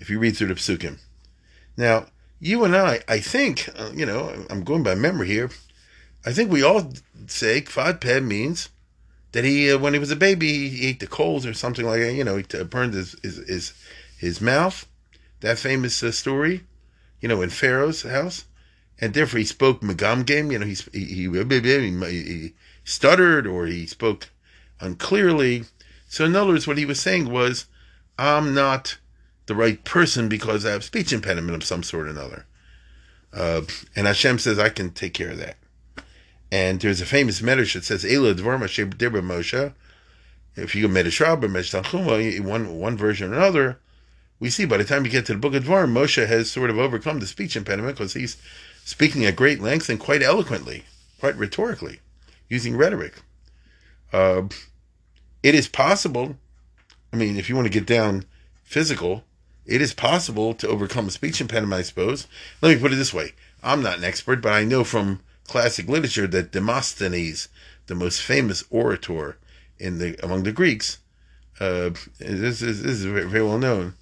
If 0.00 0.10
you 0.10 0.18
read 0.18 0.36
through 0.36 0.48
the 0.48 0.54
psukim, 0.54 0.98
now 1.76 2.06
you 2.44 2.64
and 2.64 2.76
I, 2.76 3.00
I 3.08 3.20
think, 3.20 3.70
uh, 3.74 3.90
you 3.94 4.04
know, 4.04 4.44
I'm 4.50 4.64
going 4.64 4.82
by 4.82 4.94
memory 4.94 5.28
here. 5.28 5.50
I 6.26 6.32
think 6.32 6.50
we 6.50 6.62
all 6.62 6.92
say 7.26 7.62
peh 7.62 8.20
means 8.20 8.68
that 9.32 9.44
he, 9.44 9.72
uh, 9.72 9.78
when 9.78 9.94
he 9.94 9.98
was 9.98 10.10
a 10.10 10.16
baby, 10.16 10.68
he 10.68 10.88
ate 10.88 11.00
the 11.00 11.06
coals 11.06 11.46
or 11.46 11.54
something 11.54 11.86
like 11.86 12.00
that. 12.00 12.12
You 12.12 12.22
know, 12.22 12.36
he 12.36 12.42
t- 12.42 12.62
burned 12.64 12.92
his, 12.92 13.16
his 13.22 13.36
his 13.48 13.72
his 14.18 14.40
mouth. 14.40 14.86
That 15.40 15.58
famous 15.58 16.02
uh, 16.02 16.12
story, 16.12 16.64
you 17.20 17.28
know, 17.28 17.40
in 17.40 17.50
Pharaoh's 17.50 18.02
house, 18.02 18.44
and 19.00 19.14
therefore 19.14 19.38
he 19.38 19.44
spoke 19.44 19.80
megam 19.80 20.26
game. 20.26 20.52
You 20.52 20.58
know, 20.58 20.66
he, 20.66 20.76
he 20.92 21.28
he, 21.28 22.08
he 22.10 22.54
stuttered 22.84 23.46
or 23.46 23.66
he 23.66 23.86
spoke 23.86 24.28
unclearly. 24.80 25.64
So 26.08 26.26
in 26.26 26.36
other 26.36 26.52
words, 26.52 26.66
what 26.66 26.78
he 26.78 26.84
was 26.84 27.00
saying 27.00 27.30
was, 27.30 27.66
I'm 28.18 28.54
not 28.54 28.98
the 29.46 29.54
right 29.54 29.82
person 29.84 30.28
because 30.28 30.64
I 30.64 30.70
have 30.70 30.84
speech 30.84 31.12
impediment 31.12 31.54
of 31.54 31.64
some 31.64 31.82
sort 31.82 32.06
or 32.06 32.10
another. 32.10 32.46
Uh, 33.32 33.62
and 33.96 34.06
Hashem 34.06 34.38
says 34.38 34.58
I 34.58 34.68
can 34.68 34.90
take 34.90 35.14
care 35.14 35.30
of 35.30 35.38
that. 35.38 35.56
And 36.50 36.80
there's 36.80 37.00
a 37.00 37.06
famous 37.06 37.40
medrash 37.40 37.74
that 37.74 37.84
says, 37.84 38.04
Ela 38.04 38.34
Dvarma 38.34 38.68
Dibra 38.96 39.22
Moshe. 39.22 39.74
If 40.56 40.74
you 40.74 40.86
go 40.86 40.94
Medrash 40.94 41.20
Rabbah, 41.20 41.48
Medrash 41.48 42.44
one, 42.44 42.78
one 42.78 42.96
version 42.96 43.32
or 43.32 43.36
another, 43.36 43.80
we 44.38 44.50
see 44.50 44.64
by 44.64 44.76
the 44.76 44.84
time 44.84 45.04
you 45.04 45.10
get 45.10 45.26
to 45.26 45.32
the 45.32 45.38
book 45.38 45.54
of 45.54 45.64
Dvarim, 45.64 45.92
Moshe 45.92 46.26
has 46.26 46.50
sort 46.50 46.70
of 46.70 46.78
overcome 46.78 47.18
the 47.18 47.26
speech 47.26 47.56
impediment 47.56 47.96
because 47.96 48.14
he's 48.14 48.36
speaking 48.84 49.24
at 49.24 49.36
great 49.36 49.60
length 49.60 49.88
and 49.88 49.98
quite 49.98 50.22
eloquently, 50.22 50.84
quite 51.18 51.36
rhetorically, 51.36 52.00
using 52.48 52.76
rhetoric. 52.76 53.14
Uh, 54.12 54.42
it 55.42 55.54
is 55.54 55.66
possible, 55.66 56.36
I 57.12 57.16
mean, 57.16 57.36
if 57.36 57.48
you 57.48 57.56
want 57.56 57.66
to 57.66 57.72
get 57.72 57.86
down 57.86 58.26
physical, 58.62 59.24
it 59.66 59.80
is 59.80 59.94
possible 59.94 60.54
to 60.54 60.68
overcome 60.68 61.08
a 61.08 61.10
speech 61.10 61.40
impediment, 61.40 61.80
I 61.80 61.82
suppose. 61.82 62.26
Let 62.60 62.74
me 62.74 62.80
put 62.80 62.92
it 62.92 62.96
this 62.96 63.14
way 63.14 63.32
I'm 63.62 63.82
not 63.82 63.98
an 63.98 64.04
expert, 64.04 64.42
but 64.42 64.52
I 64.52 64.64
know 64.64 64.84
from 64.84 65.20
classic 65.46 65.88
literature 65.88 66.26
that 66.26 66.52
Demosthenes, 66.52 67.48
the 67.86 67.94
most 67.94 68.20
famous 68.22 68.64
orator 68.70 69.38
in 69.78 69.98
the 69.98 70.16
among 70.22 70.42
the 70.42 70.52
Greeks, 70.52 70.98
uh, 71.60 71.90
this, 72.18 72.62
is, 72.62 72.82
this 72.82 72.92
is 72.92 73.04
very, 73.04 73.42
well 73.42 73.58
known. 73.58 73.94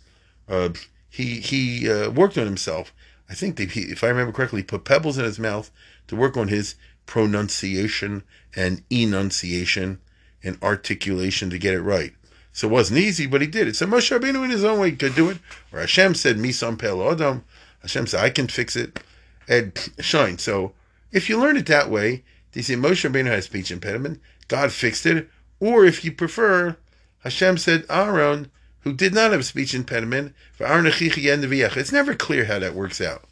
Uh, 0.49 0.71
he 1.09 1.41
he 1.41 1.91
uh, 1.91 2.11
worked 2.11 2.39
on 2.39 2.47
himself. 2.47 2.93
I 3.29 3.35
think 3.35 3.59
if 3.61 4.05
I 4.05 4.09
remember 4.09 4.33
correctly, 4.33 4.63
put 4.63 4.85
pebbles 4.85 5.19
in 5.19 5.25
his 5.25 5.39
mouth 5.39 5.71
to 6.09 6.17
work 6.17 6.37
on 6.37 6.49
his 6.49 6.75
pronunciation 7.07 8.23
and 8.55 8.83
enunciation 8.91 10.01
and 10.43 10.59
articulation 10.63 11.51
to 11.51 11.59
get 11.59 11.75
it 11.75 11.81
right. 11.81 12.15
So 12.53 12.69
it 12.69 12.73
wasn't 12.73 13.01
easy, 13.01 13.27
but 13.27 13.41
he 13.41 13.47
did 13.47 13.69
it. 13.69 13.77
So 13.77 13.87
Moshe 13.87 14.17
Rabbeinu 14.17 14.45
in 14.45 14.51
his 14.51 14.65
own 14.65 14.79
way 14.79 14.93
could 14.93 15.15
do 15.15 15.31
it. 15.31 15.39
Or 15.73 15.81
Hashem 15.81 16.15
said, 16.15 16.37
"Misam 16.37 16.79
pel 16.79 17.11
adam." 17.11 17.45
Hashem 17.81 18.07
said, 18.07 18.23
"I 18.23 18.31
can 18.31 18.49
fix 18.49 18.77
it." 18.77 19.01
And 19.49 19.73
shine. 20.01 20.39
So 20.39 20.73
if 21.13 21.29
you 21.29 21.41
learn 21.41 21.57
it 21.57 21.67
that 21.67 21.91
way, 21.91 22.25
they 22.53 22.63
say 22.63 22.75
Moshe 22.75 23.09
Rabbeinu 23.09 23.27
had 23.27 23.39
a 23.39 23.43
speech 23.43 23.71
impediment, 23.71 24.21
God 24.49 24.73
fixed 24.73 25.07
it. 25.07 25.29
Or 25.61 25.85
if 25.85 26.05
you 26.05 26.13
prefer, 26.13 26.77
Hashem 27.21 27.59
said 27.59 27.85
Aaron, 27.89 28.51
who 28.81 28.93
did 28.93 29.15
not 29.15 29.31
have 29.31 29.41
a 29.41 29.45
speech 29.45 29.75
impediment, 29.75 30.35
for 30.53 30.67
Aaron 30.67 30.87
It's 30.87 31.93
never 31.93 32.15
clear 32.15 32.47
how 32.47 32.59
that 32.59 32.75
works 32.75 33.01
out. 33.01 33.25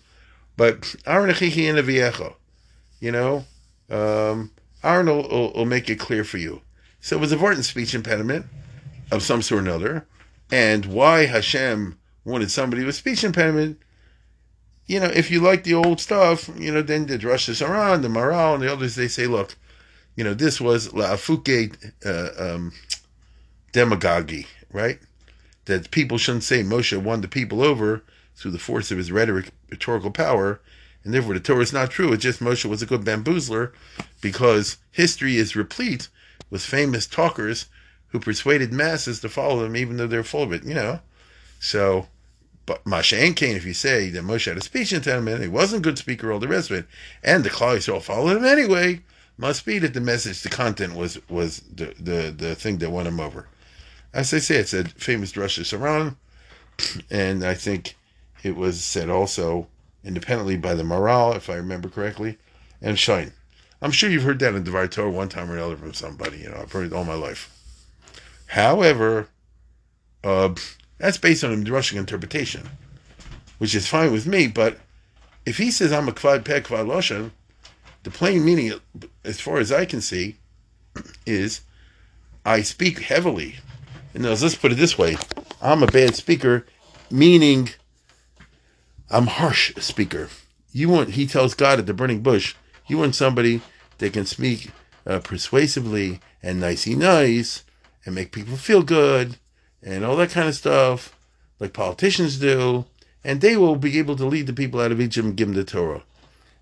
But 0.57 0.95
Aaron 1.07 1.31
and 1.31 1.79
the 1.79 1.83
Viejo, 1.83 2.37
you 3.01 3.11
know, 3.11 3.45
um, 3.91 4.53
Aaron 4.85 5.07
will, 5.07 5.29
will, 5.29 5.53
will, 5.53 5.65
make 5.65 5.91
it 5.91 5.99
clear 5.99 6.23
for 6.23 6.39
you. 6.39 6.63
So 7.01 7.17
it 7.17 7.21
was 7.21 7.33
a 7.33 7.35
important 7.35 7.65
speech 7.65 7.95
impediment 7.95 8.47
of 9.11 9.23
some 9.23 9.43
sort 9.43 9.61
or 9.61 9.63
another. 9.63 10.07
And 10.51 10.87
why 10.87 11.27
Hashem 11.27 11.99
wanted 12.25 12.51
somebody 12.51 12.85
with 12.85 12.95
speech 12.95 13.25
impediment 13.25 13.81
you 14.91 14.99
know, 14.99 15.07
if 15.07 15.31
you 15.31 15.39
like 15.41 15.63
the 15.63 15.75
old 15.75 16.01
stuff, 16.01 16.51
you 16.59 16.73
know, 16.73 16.83
then 16.83 17.07
the 17.07 17.17
Rosh 17.17 17.49
Hashanah, 17.49 18.03
the 18.03 18.09
Maharal, 18.09 18.55
and 18.55 18.63
the 18.65 18.73
others, 18.73 18.97
they 18.97 19.07
say, 19.07 19.29
look, 19.29 19.55
you 20.17 20.25
know, 20.25 20.35
this 20.35 20.61
was 20.61 20.89
la'afuke 20.89 21.93
uh, 22.05 22.55
um, 22.55 22.73
demagogy, 23.71 24.49
right? 24.73 24.99
That 25.67 25.93
people 25.93 26.19
shouldn't 26.19 26.43
say 26.43 26.65
Moshe 26.65 27.01
won 27.01 27.21
the 27.21 27.29
people 27.29 27.63
over 27.63 28.03
through 28.35 28.51
the 28.51 28.59
force 28.59 28.91
of 28.91 28.99
his 28.99 29.13
rhetoric, 29.13 29.53
rhetorical 29.71 30.11
power, 30.11 30.61
and 31.05 31.15
therefore 31.15 31.35
the 31.35 31.41
Torah 31.41 31.63
is 31.63 31.73
not 31.73 31.93
true. 31.93 32.13
It's 32.13 32.25
just 32.25 32.41
Moshe 32.41 32.65
was 32.65 32.83
a 32.83 32.87
good 32.87 33.03
bamboozler 33.03 33.73
because 34.21 34.79
history 34.91 35.37
is 35.37 35.55
replete 35.55 36.09
with 36.51 36.63
famous 36.63 37.07
talkers 37.07 37.67
who 38.11 38.21
persuaded 38.21 38.73
masses 38.73 39.21
to 39.21 39.29
follow 39.29 39.63
them 39.63 39.77
even 39.77 39.97
though 39.97 40.07
they're 40.07 40.25
full 40.25 40.43
of 40.43 40.53
it, 40.53 40.65
you 40.65 40.75
know? 40.75 41.01
So 41.59 42.07
but 42.71 42.87
Masha 42.87 43.17
Kane, 43.33 43.57
if 43.57 43.65
you 43.65 43.75
say 43.75 44.11
that 44.11 44.23
Moshe 44.23 44.45
had 44.45 44.57
a 44.57 44.61
speech 44.61 44.93
impediment, 44.93 45.43
he 45.43 45.49
wasn't 45.49 45.85
a 45.85 45.89
good 45.89 45.99
speaker, 45.99 46.31
all 46.31 46.39
the 46.39 46.47
rest 46.47 46.71
of 46.71 46.77
it, 46.77 46.87
and 47.21 47.43
the 47.43 47.51
Klal 47.51 47.77
Yisrael 47.77 48.01
followed 48.01 48.37
him 48.37 48.45
anyway, 48.45 49.01
must 49.37 49.67
be 49.67 49.81
that 49.81 49.93
the 49.93 50.01
message, 50.01 50.43
the 50.43 50.51
content 50.51 50.95
was 50.95 51.19
was 51.29 51.63
the 51.75 51.95
the, 51.99 52.31
the 52.31 52.55
thing 52.55 52.79
that 52.79 52.91
won 52.91 53.09
him 53.09 53.19
over. 53.19 53.49
As 54.13 54.33
I 54.33 54.39
say, 54.39 54.57
it's 54.57 54.73
a 54.73 54.85
famous 54.85 55.37
Rosh 55.37 55.59
Hashanah, 55.59 56.15
and 57.11 57.45
I 57.45 57.55
think 57.55 57.97
it 58.45 58.55
was 58.55 58.85
said 58.85 59.11
also 59.11 59.67
independently 60.05 60.57
by 60.57 60.75
the 60.75 60.85
Maharal, 60.85 61.35
if 61.35 61.51
I 61.51 61.55
remember 61.55 61.89
correctly, 61.89 62.39
and 62.81 62.97
Shine. 62.97 63.33
I'm 63.83 63.91
sure 63.91 64.11
you've 64.11 64.23
heard 64.23 64.39
that 64.39 64.55
in 64.55 64.63
Devar 64.63 64.87
Torah 64.87 65.11
one 65.11 65.29
time 65.29 65.51
or 65.51 65.57
another 65.57 65.77
from 65.77 65.95
somebody. 65.95 66.39
You 66.39 66.51
know, 66.51 66.59
I've 66.63 66.71
heard 66.71 66.87
it 66.87 66.93
all 66.93 67.05
my 67.05 67.15
life. 67.15 67.51
However, 68.51 69.29
uh, 70.25 70.53
that's 70.99 71.19
based 71.19 71.45
on 71.45 71.53
a 71.53 71.71
Russian 71.71 71.99
interpretation, 71.99 72.69
which 73.59 73.77
is 73.77 73.87
fine 73.87 74.11
with 74.11 74.27
me. 74.27 74.49
But 74.49 74.81
if 75.47 75.59
he 75.59 75.71
says 75.71 75.93
I'm 75.93 76.09
a 76.09 76.13
kvad 76.13 76.45
peh 76.45 76.61
kvad 76.61 77.31
the 78.03 78.11
plain 78.11 78.45
meaning, 78.45 78.73
as 79.23 79.41
far 79.41 79.59
as 79.59 79.71
I 79.71 79.85
can 79.85 80.01
see, 80.01 80.37
is 81.27 81.61
I 82.45 82.63
speak 82.63 82.99
heavily. 82.99 83.61
And 84.15 84.25
let's 84.25 84.57
put 84.57 84.73
it 84.73 84.79
this 84.79 84.99
way: 84.99 85.17
I'm 85.63 85.85
a 85.85 85.87
bad 85.87 86.17
speaker, 86.17 86.67
meaning 87.09 87.69
I'm 89.11 89.29
harsh 89.29 89.73
speaker. 89.77 90.29
You 90.73 90.89
want, 90.89 91.11
he 91.11 91.29
tells 91.29 91.55
God 91.55 91.79
at 91.79 91.87
the 91.87 91.95
burning 91.95 92.21
bush, 92.21 92.57
you 92.89 92.99
want 92.99 93.15
somebody 93.15 93.61
that 93.99 94.13
can 94.13 94.27
speak 94.27 94.73
uh, 95.07 95.21
persuasively 95.21 96.19
and 96.43 96.61
nicey 96.61 96.97
nice 96.97 97.63
and 98.05 98.15
make 98.15 98.33
people 98.33 98.57
feel 98.57 98.83
good 98.83 99.37
and 99.83 100.05
all 100.05 100.17
that 100.17 100.31
kind 100.31 100.49
of 100.49 100.55
stuff, 100.55 101.17
like 101.59 101.73
politicians 101.73 102.39
do, 102.39 102.85
and 103.25 103.41
they 103.41 103.57
will 103.57 103.77
be 103.77 103.99
able 103.99 104.17
to 104.17 104.25
lead 104.25 104.47
the 104.47 104.53
people 104.53 104.81
out 104.81 104.93
of 104.93 105.01
Egypt 105.01 105.27
and 105.27 105.37
give 105.37 105.49
them 105.49 105.57
the 105.57 105.65
Torah. 105.65 106.03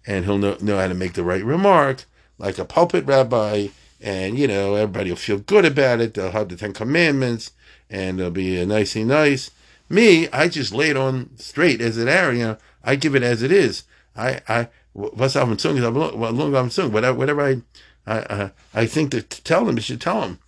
And 0.06 0.24
he'll 0.24 0.38
know, 0.38 0.56
know 0.60 0.78
how 0.78 0.88
to 0.88 0.94
make 0.94 1.14
the 1.14 1.24
right 1.24 1.44
remark, 1.44 2.04
like 2.38 2.58
a 2.58 2.64
pulpit 2.64 3.06
rabbi, 3.06 3.68
and 4.00 4.38
you 4.38 4.46
know, 4.46 4.74
everybody 4.74 5.10
will 5.10 5.16
feel 5.16 5.38
good 5.38 5.64
about 5.64 6.00
it. 6.00 6.14
They'll 6.14 6.30
have 6.30 6.48
the 6.48 6.56
Ten 6.56 6.72
Commandments, 6.72 7.52
and 7.90 8.18
they'll 8.18 8.30
be 8.30 8.64
nicey 8.64 9.04
nice. 9.04 9.50
Me, 9.88 10.28
I 10.28 10.48
just 10.48 10.72
lay 10.72 10.90
it 10.90 10.96
on 10.96 11.30
straight 11.36 11.80
as 11.80 11.96
an 11.96 12.06
know, 12.06 12.56
I 12.84 12.96
give 12.96 13.14
it 13.14 13.22
as 13.22 13.42
it 13.42 13.50
is. 13.50 13.84
I, 14.14 14.40
I, 14.48 14.68
what's 14.92 15.36
I'm 15.36 15.52
I'm 15.52 16.70
sung, 16.70 16.92
whatever, 16.92 17.18
whatever 17.18 17.42
I, 17.42 17.62
I, 18.06 18.50
I 18.74 18.86
think 18.86 19.10
to 19.12 19.22
tell 19.22 19.64
them, 19.64 19.76
you 19.76 19.82
should 19.82 20.00
tell 20.00 20.20
them. 20.20 20.38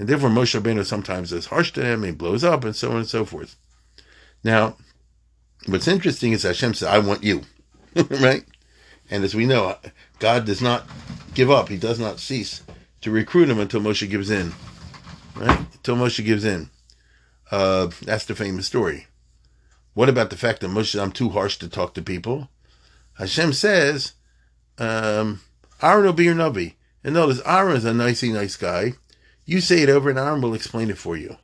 And 0.00 0.08
therefore, 0.08 0.30
Moshe 0.30 0.58
Rabbeinu 0.58 0.86
sometimes 0.86 1.30
is 1.30 1.44
harsh 1.44 1.72
to 1.72 1.80
them, 1.80 2.02
and 2.02 2.06
he 2.06 2.12
blows 2.12 2.42
up, 2.42 2.64
and 2.64 2.74
so 2.74 2.90
on 2.90 2.96
and 2.96 3.06
so 3.06 3.26
forth. 3.26 3.56
Now, 4.42 4.78
what's 5.66 5.86
interesting 5.86 6.32
is 6.32 6.42
Hashem 6.42 6.72
says, 6.72 6.88
I 6.88 6.98
want 7.00 7.22
you. 7.22 7.42
right? 8.08 8.42
And 9.10 9.24
as 9.24 9.34
we 9.34 9.44
know, 9.44 9.76
God 10.18 10.46
does 10.46 10.62
not 10.62 10.86
give 11.34 11.50
up. 11.50 11.68
He 11.68 11.76
does 11.76 12.00
not 12.00 12.18
cease 12.18 12.62
to 13.02 13.10
recruit 13.10 13.50
him 13.50 13.60
until 13.60 13.82
Moshe 13.82 14.08
gives 14.08 14.30
in. 14.30 14.54
Right? 15.36 15.66
Until 15.74 15.96
Moshe 15.96 16.24
gives 16.24 16.46
in. 16.46 16.70
Uh, 17.50 17.88
that's 18.00 18.24
the 18.24 18.34
famous 18.34 18.66
story. 18.66 19.06
What 19.92 20.08
about 20.08 20.30
the 20.30 20.36
fact 20.38 20.62
that 20.62 20.70
Moshe 20.70 20.98
I'm 20.98 21.12
too 21.12 21.28
harsh 21.28 21.58
to 21.58 21.68
talk 21.68 21.92
to 21.92 22.00
people? 22.00 22.48
Hashem 23.18 23.52
says, 23.52 24.14
um, 24.78 25.42
Aaron 25.82 26.06
will 26.06 26.14
be 26.14 26.24
your 26.24 26.34
Navi. 26.34 26.76
And 27.04 27.12
notice, 27.12 27.42
Aaron 27.44 27.76
is 27.76 27.84
a 27.84 27.92
nicey 27.92 28.32
nice 28.32 28.56
guy. 28.56 28.94
You 29.50 29.60
say 29.60 29.82
it 29.82 29.88
over, 29.88 30.08
and 30.08 30.16
Aaron 30.16 30.42
will 30.42 30.54
explain 30.54 30.90
it 30.90 30.96
for 30.96 31.16
you. 31.16 31.36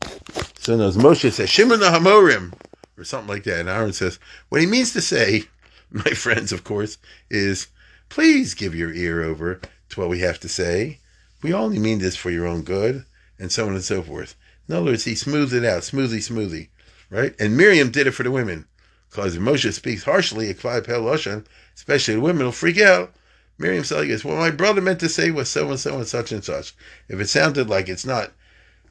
So 0.60 0.76
notice 0.76 0.96
Moshe 0.96 1.32
says, 1.32 1.50
Shimon 1.50 1.80
the 1.80 1.86
Hamorim, 1.86 2.52
or 2.96 3.02
something 3.02 3.26
like 3.26 3.42
that. 3.42 3.58
And 3.58 3.68
Aaron 3.68 3.92
says, 3.92 4.20
what 4.48 4.60
he 4.60 4.66
means 4.68 4.92
to 4.92 5.00
say, 5.00 5.42
my 5.90 6.12
friends, 6.12 6.52
of 6.52 6.62
course, 6.62 6.98
is 7.30 7.66
please 8.08 8.54
give 8.54 8.76
your 8.76 8.92
ear 8.92 9.24
over 9.24 9.60
to 9.88 10.00
what 10.00 10.08
we 10.08 10.20
have 10.20 10.38
to 10.38 10.48
say. 10.48 11.00
We 11.42 11.52
only 11.52 11.80
mean 11.80 11.98
this 11.98 12.14
for 12.14 12.30
your 12.30 12.46
own 12.46 12.62
good, 12.62 13.04
and 13.40 13.50
so 13.50 13.66
on 13.66 13.74
and 13.74 13.82
so 13.82 14.02
forth. 14.02 14.36
In 14.68 14.76
other 14.76 14.84
words, 14.92 15.02
he 15.02 15.16
smoothed 15.16 15.52
it 15.52 15.64
out, 15.64 15.82
smoothly, 15.82 16.20
smoothly, 16.20 16.70
right? 17.10 17.34
And 17.40 17.56
Miriam 17.56 17.90
did 17.90 18.06
it 18.06 18.12
for 18.12 18.22
the 18.22 18.30
women. 18.30 18.66
Because 19.10 19.34
if 19.34 19.42
Moshe 19.42 19.72
speaks 19.72 20.04
harshly, 20.04 20.48
especially 20.48 22.14
the 22.14 22.20
women 22.20 22.44
will 22.44 22.52
freak 22.52 22.78
out. 22.80 23.12
Miriam 23.58 23.84
says, 23.84 24.24
What 24.24 24.36
my 24.36 24.50
brother 24.50 24.80
meant 24.80 25.00
to 25.00 25.08
say 25.08 25.30
was 25.30 25.48
so 25.48 25.70
and 25.70 25.80
so 25.80 25.96
and 25.96 26.06
such 26.06 26.32
and 26.32 26.44
such. 26.44 26.74
If 27.08 27.20
it 27.20 27.28
sounded 27.28 27.68
like 27.70 27.88
it's 27.88 28.04
not 28.04 28.32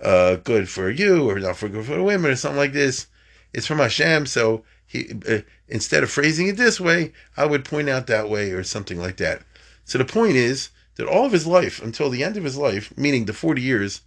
uh, 0.02 0.36
good 0.38 0.70
for 0.70 0.90
you 0.90 1.30
or 1.30 1.40
not 1.40 1.58
for 1.58 1.70
good 1.70 1.86
for 1.86 2.02
women 2.02 2.32
or 2.32 2.36
something 2.36 2.58
like 2.58 2.74
this, 2.74 3.08
it's 3.54 3.68
from 3.68 3.80
Hashem. 3.80 4.26
So 4.26 4.64
he, 4.86 5.12
uh, 5.28 5.40
instead 5.68 6.04
of 6.04 6.12
phrasing 6.12 6.48
it 6.48 6.58
this 6.58 6.80
way, 6.80 7.14
I 7.38 7.46
would 7.46 7.66
point 7.66 7.90
out 7.90 8.08
that 8.08 8.30
way 8.30 8.52
or 8.52 8.64
something 8.64 9.00
like 9.00 9.18
that. 9.18 9.44
So 9.86 9.98
the 9.98 10.06
point 10.06 10.36
is 10.36 10.70
that 10.96 11.08
all 11.08 11.26
of 11.26 11.32
his 11.32 11.46
life, 11.46 11.82
until 11.82 12.10
the 12.10 12.24
end 12.24 12.38
of 12.38 12.44
his 12.44 12.58
life, 12.58 12.96
meaning 12.98 13.26
the 13.26 13.34
40 13.34 13.62
years 13.62 14.02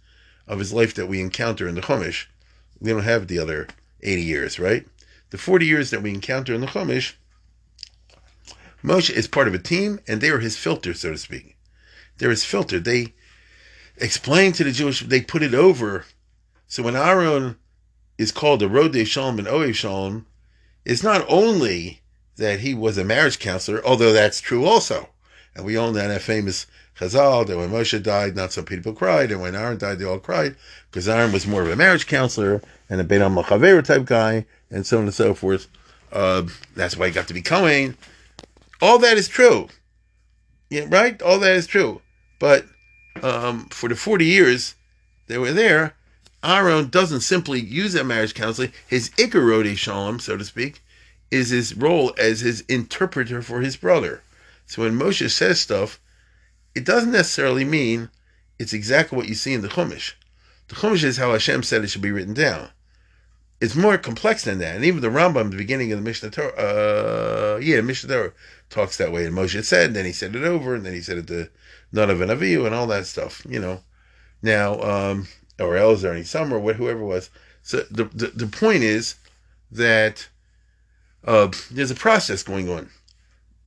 of 0.47 0.59
his 0.59 0.73
life 0.73 0.93
that 0.95 1.07
we 1.07 1.21
encounter 1.21 1.67
in 1.67 1.75
the 1.75 1.81
Chumash, 1.81 2.25
we 2.79 2.91
don't 2.91 3.03
have 3.03 3.27
the 3.27 3.39
other 3.39 3.67
80 4.01 4.21
years, 4.21 4.59
right? 4.59 4.85
The 5.29 5.37
40 5.37 5.65
years 5.65 5.89
that 5.91 6.01
we 6.01 6.09
encounter 6.09 6.53
in 6.53 6.61
the 6.61 6.67
Chumash, 6.67 7.13
Moshe 8.83 9.09
is 9.09 9.27
part 9.27 9.47
of 9.47 9.53
a 9.53 9.59
team, 9.59 9.99
and 10.07 10.21
they 10.21 10.29
are 10.29 10.39
his 10.39 10.57
filter, 10.57 10.93
so 10.93 11.11
to 11.11 11.17
speak. 11.17 11.57
They're 12.17 12.29
his 12.29 12.45
filter. 12.45 12.79
They 12.79 13.13
explain 13.97 14.53
to 14.53 14.63
the 14.63 14.71
Jewish, 14.71 15.01
they 15.01 15.21
put 15.21 15.43
it 15.43 15.53
over. 15.53 16.05
So 16.67 16.83
when 16.83 16.95
Aaron 16.95 17.57
is 18.17 18.31
called 18.31 18.59
the 18.61 18.67
Rodef 18.67 19.07
Shalom 19.07 19.39
and 19.39 19.47
Ohev 19.47 19.75
Shalom, 19.75 20.25
it's 20.85 21.03
not 21.03 21.25
only 21.27 22.01
that 22.37 22.61
he 22.61 22.73
was 22.73 22.97
a 22.97 23.03
marriage 23.03 23.39
counselor, 23.39 23.85
although 23.85 24.13
that's 24.13 24.41
true 24.41 24.65
also. 24.65 25.09
And 25.55 25.65
we 25.65 25.75
all 25.75 25.91
know 25.91 26.07
that 26.07 26.21
famous 26.21 26.67
Chazal 26.97 27.47
that 27.47 27.57
when 27.57 27.69
Moshe 27.69 28.01
died, 28.03 28.35
not 28.35 28.51
some 28.51 28.65
people 28.65 28.93
cried, 28.93 29.31
and 29.31 29.41
when 29.41 29.55
Aaron 29.55 29.77
died, 29.77 29.99
they 29.99 30.05
all 30.05 30.19
cried, 30.19 30.55
because 30.89 31.07
Aaron 31.07 31.31
was 31.31 31.47
more 31.47 31.61
of 31.61 31.69
a 31.69 31.75
marriage 31.75 32.07
counselor 32.07 32.61
and 32.89 32.99
a 32.99 33.03
Ben 33.03 33.21
Am 33.21 33.35
type 33.83 34.05
guy, 34.05 34.45
and 34.69 34.85
so 34.85 34.97
on 34.97 35.03
and 35.03 35.13
so 35.13 35.33
forth. 35.33 35.67
Uh, 36.11 36.43
that's 36.75 36.97
why 36.97 37.07
he 37.07 37.13
got 37.13 37.27
to 37.27 37.33
be 37.33 37.41
Cohen. 37.41 37.97
All 38.81 38.97
that 38.99 39.17
is 39.17 39.27
true. 39.27 39.67
Yeah, 40.69 40.85
right? 40.87 41.21
All 41.21 41.39
that 41.39 41.55
is 41.55 41.67
true. 41.67 42.01
But 42.39 42.65
um, 43.21 43.65
for 43.69 43.89
the 43.89 43.95
40 43.95 44.25
years 44.25 44.75
they 45.27 45.37
were 45.37 45.51
there, 45.51 45.95
Aaron 46.43 46.89
doesn't 46.89 47.21
simply 47.21 47.59
use 47.59 47.93
that 47.93 48.05
marriage 48.05 48.33
counseling. 48.33 48.71
His 48.87 49.09
Ikarodi 49.11 49.75
Shalom, 49.75 50.19
so 50.19 50.37
to 50.37 50.45
speak, 50.45 50.81
is 51.29 51.49
his 51.49 51.75
role 51.75 52.13
as 52.17 52.39
his 52.39 52.61
interpreter 52.61 53.41
for 53.41 53.61
his 53.61 53.75
brother. 53.75 54.21
So 54.65 54.83
when 54.83 54.97
Moshe 54.97 55.29
says 55.29 55.59
stuff, 55.59 55.99
it 56.73 56.85
doesn't 56.85 57.11
necessarily 57.11 57.65
mean 57.65 58.09
it's 58.57 58.73
exactly 58.73 59.17
what 59.17 59.27
you 59.27 59.35
see 59.35 59.53
in 59.53 59.61
the 59.61 59.67
Chumash. 59.67 60.13
The 60.69 60.75
Chumash 60.75 61.03
is 61.03 61.17
how 61.17 61.31
Hashem 61.31 61.63
said 61.63 61.83
it 61.83 61.87
should 61.87 62.01
be 62.01 62.11
written 62.11 62.33
down 62.33 62.69
it's 63.61 63.75
more 63.75 63.97
complex 63.97 64.43
than 64.43 64.59
that. 64.59 64.75
And 64.75 64.85
even 64.85 65.01
the 65.01 65.09
Rambam, 65.09 65.51
the 65.51 65.57
beginning 65.57 65.91
of 65.91 65.99
the 65.99 66.03
Mishnah 66.03 66.31
Torah, 66.31 66.53
uh, 66.55 67.59
yeah, 67.61 67.81
Mishnah 67.81 68.13
Torah 68.13 68.33
talks 68.69 68.97
that 68.97 69.11
way. 69.11 69.25
And 69.25 69.35
Moshe 69.35 69.63
said, 69.63 69.87
and 69.87 69.95
then 69.95 70.05
he 70.05 70.11
said 70.11 70.35
it 70.35 70.43
over, 70.43 70.75
and 70.75 70.85
then 70.85 70.93
he 70.93 71.01
said 71.01 71.17
it 71.17 71.27
to 71.27 71.49
Nadav 71.93 72.21
and 72.21 72.31
Avihu 72.31 72.65
and 72.65 72.75
all 72.75 72.87
that 72.87 73.05
stuff, 73.05 73.45
you 73.47 73.59
know. 73.59 73.81
Now, 74.41 74.81
um, 74.81 75.27
or 75.59 75.73
Elazar 75.73 76.15
and 76.15 76.25
Summer, 76.27 76.57
what 76.57 76.77
whoever 76.77 77.03
was. 77.03 77.29
So 77.61 77.81
the, 77.91 78.05
the, 78.05 78.27
the 78.27 78.47
point 78.47 78.83
is 78.83 79.15
that 79.71 80.29
uh, 81.25 81.49
there's 81.71 81.91
a 81.91 81.95
process 81.95 82.43
going 82.43 82.69
on. 82.69 82.89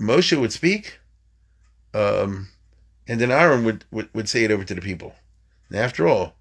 Moshe 0.00 0.38
would 0.38 0.52
speak, 0.52 0.98
um, 1.94 2.48
and 3.06 3.20
then 3.20 3.30
Aaron 3.30 3.64
would, 3.64 3.84
would, 3.90 4.08
would 4.14 4.28
say 4.28 4.44
it 4.44 4.50
over 4.50 4.64
to 4.64 4.74
the 4.74 4.80
people. 4.80 5.14
And 5.68 5.78
after 5.78 6.08
all, 6.08 6.34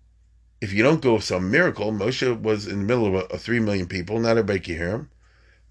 if 0.61 0.71
you 0.71 0.83
don't 0.83 1.01
go 1.01 1.19
some 1.19 1.51
miracle, 1.51 1.91
Moshe 1.91 2.41
was 2.41 2.67
in 2.67 2.79
the 2.79 2.85
middle 2.85 3.07
of, 3.07 3.13
a, 3.15 3.33
of 3.33 3.41
three 3.41 3.59
million 3.59 3.87
people, 3.87 4.19
not 4.19 4.31
everybody 4.31 4.59
can 4.59 4.75
hear 4.75 4.89
him. 4.89 5.09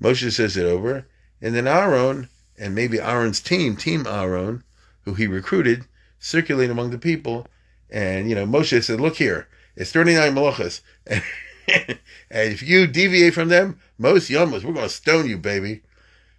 Moshe 0.02 0.30
says 0.32 0.56
it 0.56 0.66
over, 0.66 1.06
and 1.40 1.54
then 1.54 1.66
Aaron 1.66 2.28
and 2.60 2.74
maybe 2.74 3.00
Aaron's 3.00 3.40
team, 3.40 3.74
Team 3.74 4.06
Aaron, 4.06 4.62
who 5.04 5.14
he 5.14 5.26
recruited, 5.26 5.86
circulate 6.18 6.70
among 6.70 6.90
the 6.90 6.98
people. 6.98 7.46
And 7.88 8.28
you 8.28 8.34
know, 8.34 8.46
Moshe 8.46 8.84
said, 8.84 9.00
"Look 9.00 9.16
here, 9.16 9.48
it's 9.74 9.90
thirty 9.90 10.14
nine 10.14 10.34
malachas, 10.34 10.82
and, 11.06 11.24
and 12.30 12.52
if 12.52 12.62
you 12.62 12.86
deviate 12.86 13.34
from 13.34 13.48
them, 13.48 13.80
most 13.98 14.30
yamas, 14.30 14.62
we're 14.62 14.74
going 14.74 14.86
to 14.86 14.88
stone 14.88 15.26
you, 15.26 15.38
baby." 15.38 15.82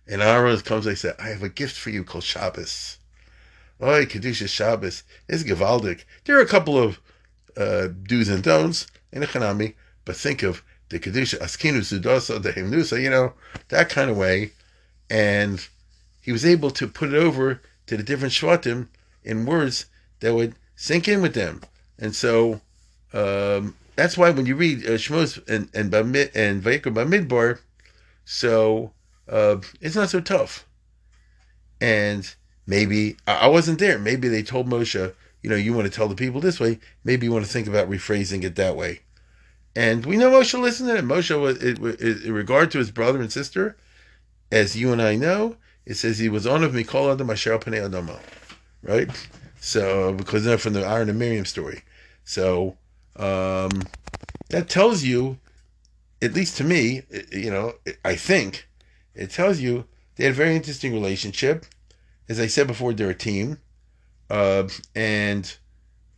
And 0.08 0.22
Aaron 0.22 0.60
comes 0.62 0.86
and 0.86 0.98
said, 0.98 1.16
"I 1.20 1.30
have 1.30 1.44
a 1.44 1.50
gift 1.50 1.76
for 1.76 1.90
you 1.90 2.04
called 2.04 2.24
Shabbos." 2.24 2.98
Oh, 3.82 4.06
Kedusha 4.06 4.48
Shabbos 4.48 5.04
is 5.28 5.44
Gavaldic. 5.44 6.04
There 6.26 6.38
are 6.38 6.42
a 6.42 6.48
couple 6.48 6.78
of 6.78 7.02
uh, 7.58 7.88
do's 8.04 8.30
and 8.30 8.44
don'ts 8.44 8.86
in 9.12 9.24
a 9.24 9.28
chanami, 9.28 9.74
but 10.06 10.16
think 10.16 10.44
of 10.44 10.64
the 10.90 11.00
kedusha 11.00 11.40
askinu 11.40 11.80
sudasa 11.80 12.42
the 12.42 12.54
himnusa, 12.54 13.02
you 13.02 13.10
know 13.10 13.34
that 13.70 13.90
kind 13.90 14.10
of 14.12 14.18
way, 14.18 14.52
and 15.10 15.68
he 16.22 16.32
was 16.32 16.46
able 16.46 16.72
to 16.72 16.88
put 16.88 17.14
it 17.14 17.16
over 17.16 17.62
to 17.88 17.98
the 17.98 18.04
different 18.04 18.34
shvatim 18.34 18.88
in 19.24 19.46
words 19.46 19.86
that 20.20 20.34
would 20.34 20.56
sink 20.76 21.08
in 21.08 21.22
with 21.22 21.34
them, 21.34 21.62
and 22.00 22.16
so 22.16 22.62
um, 23.14 23.76
that's 23.96 24.18
why 24.18 24.30
when 24.30 24.46
you 24.46 24.56
read 24.56 24.86
uh, 24.86 24.92
Shmos 24.92 25.38
and 25.48 25.70
and 25.74 25.92
Bamid 25.92 26.32
and 26.36 26.64
Vayikra 26.64 26.94
Bamidbar, 26.94 27.60
so 28.26 28.94
uh, 29.28 29.58
it's 29.80 29.96
not 29.96 30.10
so 30.10 30.22
tough, 30.22 30.66
and 31.80 32.34
maybe 32.66 33.18
I 33.28 33.48
wasn't 33.48 33.80
there. 33.80 34.00
Maybe 34.00 34.28
they 34.28 34.44
told 34.44 34.68
Moshe 34.68 35.14
you 35.42 35.50
know, 35.50 35.56
you 35.56 35.74
want 35.74 35.86
to 35.86 35.96
tell 35.96 36.08
the 36.08 36.16
people 36.16 36.40
this 36.40 36.60
way, 36.60 36.80
maybe 37.04 37.26
you 37.26 37.32
want 37.32 37.46
to 37.46 37.52
think 37.52 37.68
about 37.68 37.90
rephrasing 37.90 38.44
it 38.44 38.56
that 38.56 38.76
way. 38.76 39.02
And 39.76 40.06
we 40.06 40.18
know 40.18 40.30
Moshe 40.30 40.60
listened 40.60 40.90
to 40.90 40.98
it. 40.98 41.06
Moshe 41.06 41.40
was, 41.40 41.62
it, 41.64 41.80
it, 41.82 42.24
in 42.24 42.34
regard 42.34 42.72
to 42.72 42.78
his 42.78 42.92
brother 42.92 43.20
and 43.22 43.32
sister, 43.32 43.78
as 44.52 44.76
you 44.76 44.92
and 44.92 45.02
I 45.02 45.16
know, 45.16 45.56
it 45.86 45.96
says 45.96 46.20
he 46.20 46.30
was 46.30 46.46
on 46.46 46.64
of 46.64 46.74
Mikol 46.74 47.14
Adam 47.14 47.30
Asher 47.30 47.58
Panei 47.58 47.88
Adama, 47.90 48.20
right? 48.84 49.10
So 49.60 50.14
because 50.14 50.44
they're 50.44 50.58
from 50.58 50.74
the 50.74 50.88
Aaron 50.88 51.10
and 51.10 51.20
Miriam 51.20 51.46
story. 51.46 51.84
So 52.24 52.78
um, 53.16 53.88
that 54.50 54.70
tells 54.70 55.04
you, 55.04 55.38
at 56.22 56.34
least 56.34 56.58
to 56.58 56.64
me, 56.64 57.04
you 57.32 57.52
know, 57.52 57.74
I 58.06 58.16
think 58.16 58.68
it 59.16 59.32
tells 59.32 59.60
you 59.60 59.86
they 60.16 60.26
had 60.26 60.34
a 60.34 60.36
very 60.36 60.56
interesting 60.56 60.94
relationship. 60.94 61.66
As 62.30 62.40
I 62.40 62.48
said 62.48 62.68
before, 62.68 62.94
they're 62.94 63.10
a 63.10 63.16
team. 63.16 63.58
Uh, 64.30 64.68
and 64.96 65.58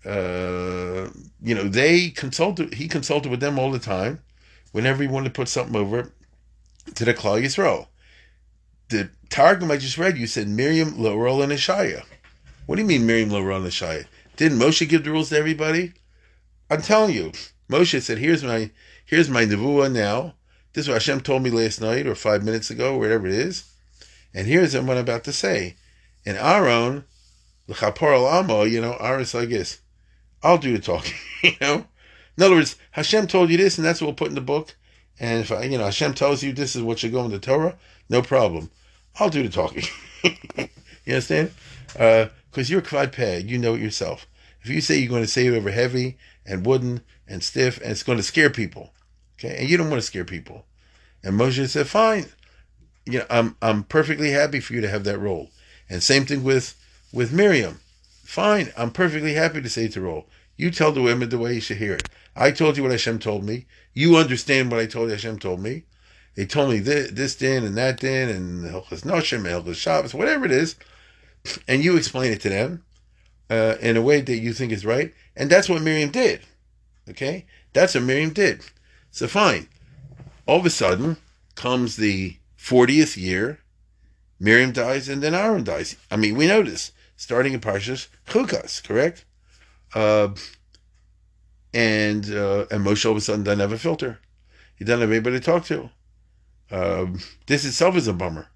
uh, 0.06 1.08
you 1.42 1.56
know 1.56 1.68
they 1.68 2.10
consulted. 2.10 2.76
He 2.76 2.88
consulted 2.88 3.30
with 3.30 3.40
them 3.40 3.58
all 3.58 3.72
the 3.72 3.80
time. 3.80 4.22
Whenever 4.72 5.02
he 5.02 5.08
wanted 5.08 5.30
to 5.30 5.34
put 5.34 5.48
something 5.48 5.76
over, 5.76 6.12
to 6.96 7.06
the 7.06 7.14
Klal 7.14 7.42
Yisrael. 7.42 7.88
The 8.94 9.10
Targum 9.30 9.72
I 9.72 9.78
just 9.78 9.98
read, 9.98 10.20
you 10.20 10.28
said 10.28 10.48
Miriam, 10.48 11.02
Laurel, 11.02 11.42
and 11.42 11.52
Ishaya. 11.52 12.04
What 12.68 12.76
do 12.76 12.84
you 12.84 12.88
mean 12.88 13.08
Miriam, 13.08 13.32
Laurel, 13.32 13.64
and 13.64 13.66
Ishaya? 13.66 14.06
Didn't 14.38 14.60
Moshe 14.60 14.88
give 14.88 15.04
the 15.04 15.10
rules 15.10 15.30
to 15.30 15.36
everybody? 15.36 15.94
I'm 16.70 16.84
telling 16.84 17.16
you, 17.16 17.32
Moshe 17.68 18.00
said, 18.04 18.20
"Here's 18.20 18.44
my 18.44 18.70
here's 19.04 19.32
my 19.32 19.46
nevuah 19.46 19.92
now. 19.92 20.36
This 20.74 20.86
is 20.86 20.90
what 20.90 21.02
Hashem 21.02 21.22
told 21.22 21.42
me 21.42 21.50
last 21.50 21.82
night 21.82 22.06
or 22.06 22.14
five 22.14 22.44
minutes 22.44 22.70
ago, 22.70 22.96
whatever 22.96 23.26
it 23.26 23.34
is, 23.34 23.64
and 24.32 24.46
here's 24.46 24.76
what 24.76 24.84
I'm 24.84 24.90
about 24.98 25.24
to 25.24 25.34
say." 25.34 25.76
And 26.24 26.38
Aaron, 26.38 27.06
l'chapor 27.68 28.14
al 28.14 28.28
amo, 28.28 28.62
you 28.62 28.80
know, 28.80 28.96
Aaron's 29.00 29.34
like 29.34 29.50
this. 29.50 29.80
I'll 30.44 30.60
do 30.60 30.78
the 30.78 30.84
talking, 30.84 31.16
you 31.44 31.56
know. 31.60 31.88
In 32.38 32.44
other 32.44 32.54
words, 32.54 32.76
Hashem 32.92 33.26
told 33.26 33.50
you 33.50 33.58
this, 33.58 33.80
and 33.80 33.86
that's 33.86 34.02
what 34.02 34.06
we'll 34.10 34.14
put 34.14 34.30
in 34.30 34.36
the 34.36 34.42
book. 34.42 34.76
And 35.20 35.42
if 35.42 35.52
I, 35.52 35.64
you 35.64 35.80
know 35.80 35.86
Hashem 35.86 36.14
tells 36.14 36.44
you 36.44 36.54
this 36.54 36.76
is 36.76 36.84
what 36.84 37.02
you're 37.02 37.12
going 37.12 37.32
to 37.32 37.40
Torah, 37.40 37.76
no 38.08 38.22
problem. 38.22 38.70
I'll 39.20 39.30
do 39.30 39.44
the 39.44 39.50
talking. 39.50 39.84
you 40.24 40.68
understand? 41.08 41.52
Because 41.88 42.30
uh, 42.58 42.72
you're 42.72 42.82
kvad 42.82 43.12
peh, 43.12 43.38
you 43.38 43.58
know 43.58 43.76
it 43.76 43.82
yourself. 43.82 44.28
If 44.64 44.70
you 44.70 44.82
say 44.82 44.98
you're 44.98 45.10
going 45.10 45.24
to 45.24 45.28
say 45.28 45.48
it 45.48 45.54
over 45.54 45.72
heavy 45.72 46.18
and 46.46 46.66
wooden 46.66 47.02
and 47.28 47.44
stiff, 47.44 47.80
and 47.82 47.92
it's 47.92 48.04
going 48.04 48.18
to 48.18 48.24
scare 48.24 48.50
people, 48.50 48.94
okay, 49.38 49.58
and 49.60 49.70
you 49.70 49.78
don't 49.78 49.90
want 49.90 50.02
to 50.02 50.08
scare 50.08 50.26
people, 50.26 50.66
and 51.24 51.40
Moshe 51.40 51.68
said, 51.70 51.88
"Fine, 51.88 52.28
you 53.06 53.20
know, 53.20 53.26
I'm 53.30 53.56
I'm 53.62 53.84
perfectly 53.84 54.32
happy 54.32 54.60
for 54.60 54.74
you 54.74 54.82
to 54.82 54.90
have 54.90 55.04
that 55.04 55.20
role." 55.20 55.52
And 55.90 56.02
same 56.02 56.26
thing 56.26 56.44
with 56.44 56.76
with 57.12 57.34
Miriam. 57.34 57.82
Fine, 58.24 58.72
I'm 58.78 58.92
perfectly 58.92 59.34
happy 59.34 59.62
to 59.62 59.70
say 59.70 59.88
to 59.90 60.02
role. 60.02 60.28
You 60.56 60.72
tell 60.72 60.92
the 60.92 61.02
women 61.02 61.30
the 61.30 61.38
way 61.38 61.56
you 61.56 61.62
should 61.62 61.78
hear 61.78 61.94
it. 61.94 62.10
I 62.36 62.52
told 62.52 62.78
you 62.78 62.84
what 62.84 62.92
Hashem 62.92 63.20
told 63.20 63.44
me. 63.44 63.66
You 63.94 64.18
understand 64.18 64.72
what 64.72 64.80
I 64.80 64.86
told 64.86 65.10
you 65.10 65.12
Hashem 65.14 65.40
told 65.40 65.60
me. 65.60 65.84
They 66.36 66.46
told 66.46 66.72
me 66.72 66.80
this, 66.80 67.12
this 67.12 67.36
din 67.36 67.64
and 67.64 67.78
that 67.78 68.00
din 68.00 68.30
and 68.30 68.66
Hilchas 68.66 69.04
Noshim, 69.04 69.44
Hilchas 69.44 69.76
Shabbos, 69.76 70.14
whatever 70.14 70.46
it 70.46 70.52
is, 70.52 70.76
and 71.68 71.84
you 71.84 71.96
explain 71.96 72.32
it 72.32 72.42
to 72.42 72.50
them 72.50 72.84
uh, 73.50 73.76
in 73.80 73.98
a 73.98 74.02
way 74.02 74.22
that 74.22 74.38
you 74.38 74.54
think 74.54 74.72
is 74.72 74.86
right. 74.86 75.14
And 75.36 75.50
that's 75.50 75.70
what 75.70 75.82
Miriam 75.82 76.10
did. 76.10 76.42
Okay? 77.10 77.46
That's 77.74 77.96
what 77.96 78.04
Miriam 78.04 78.32
did. 78.32 78.62
So 79.12 79.28
fine. 79.28 79.68
All 80.48 80.60
of 80.60 80.66
a 80.66 80.70
sudden 80.70 81.18
comes 81.56 81.96
the 81.96 82.38
40th 82.58 83.16
year. 83.16 83.60
Miriam 84.40 84.72
dies 84.72 85.08
and 85.08 85.22
then 85.22 85.36
Aaron 85.36 85.64
dies. 85.64 85.96
I 86.10 86.16
mean, 86.16 86.36
we 86.36 86.48
know 86.48 86.64
this. 86.64 86.92
Starting 87.16 87.54
in 87.54 87.62
Parshas 87.62 88.08
Chukas, 88.28 88.84
correct? 88.84 89.24
Uh, 89.94 90.30
and 91.74 92.30
uh, 92.32 92.66
and 92.72 92.86
Moshe 92.86 93.06
all 93.06 93.12
of 93.12 93.18
a 93.18 93.22
sudden 93.22 93.44
doesn't 93.44 93.60
have 93.60 93.72
a 93.72 93.78
filter. 93.78 94.20
He 94.76 94.84
doesn't 94.84 95.02
have 95.02 95.12
anybody 95.12 95.40
to 95.40 95.46
talk 95.46 95.66
to. 95.66 95.90
Um, 96.74 97.20
this 97.46 97.66
itself 97.66 97.96
is 97.96 98.08
a 98.08 98.14
bummer. 98.14 98.48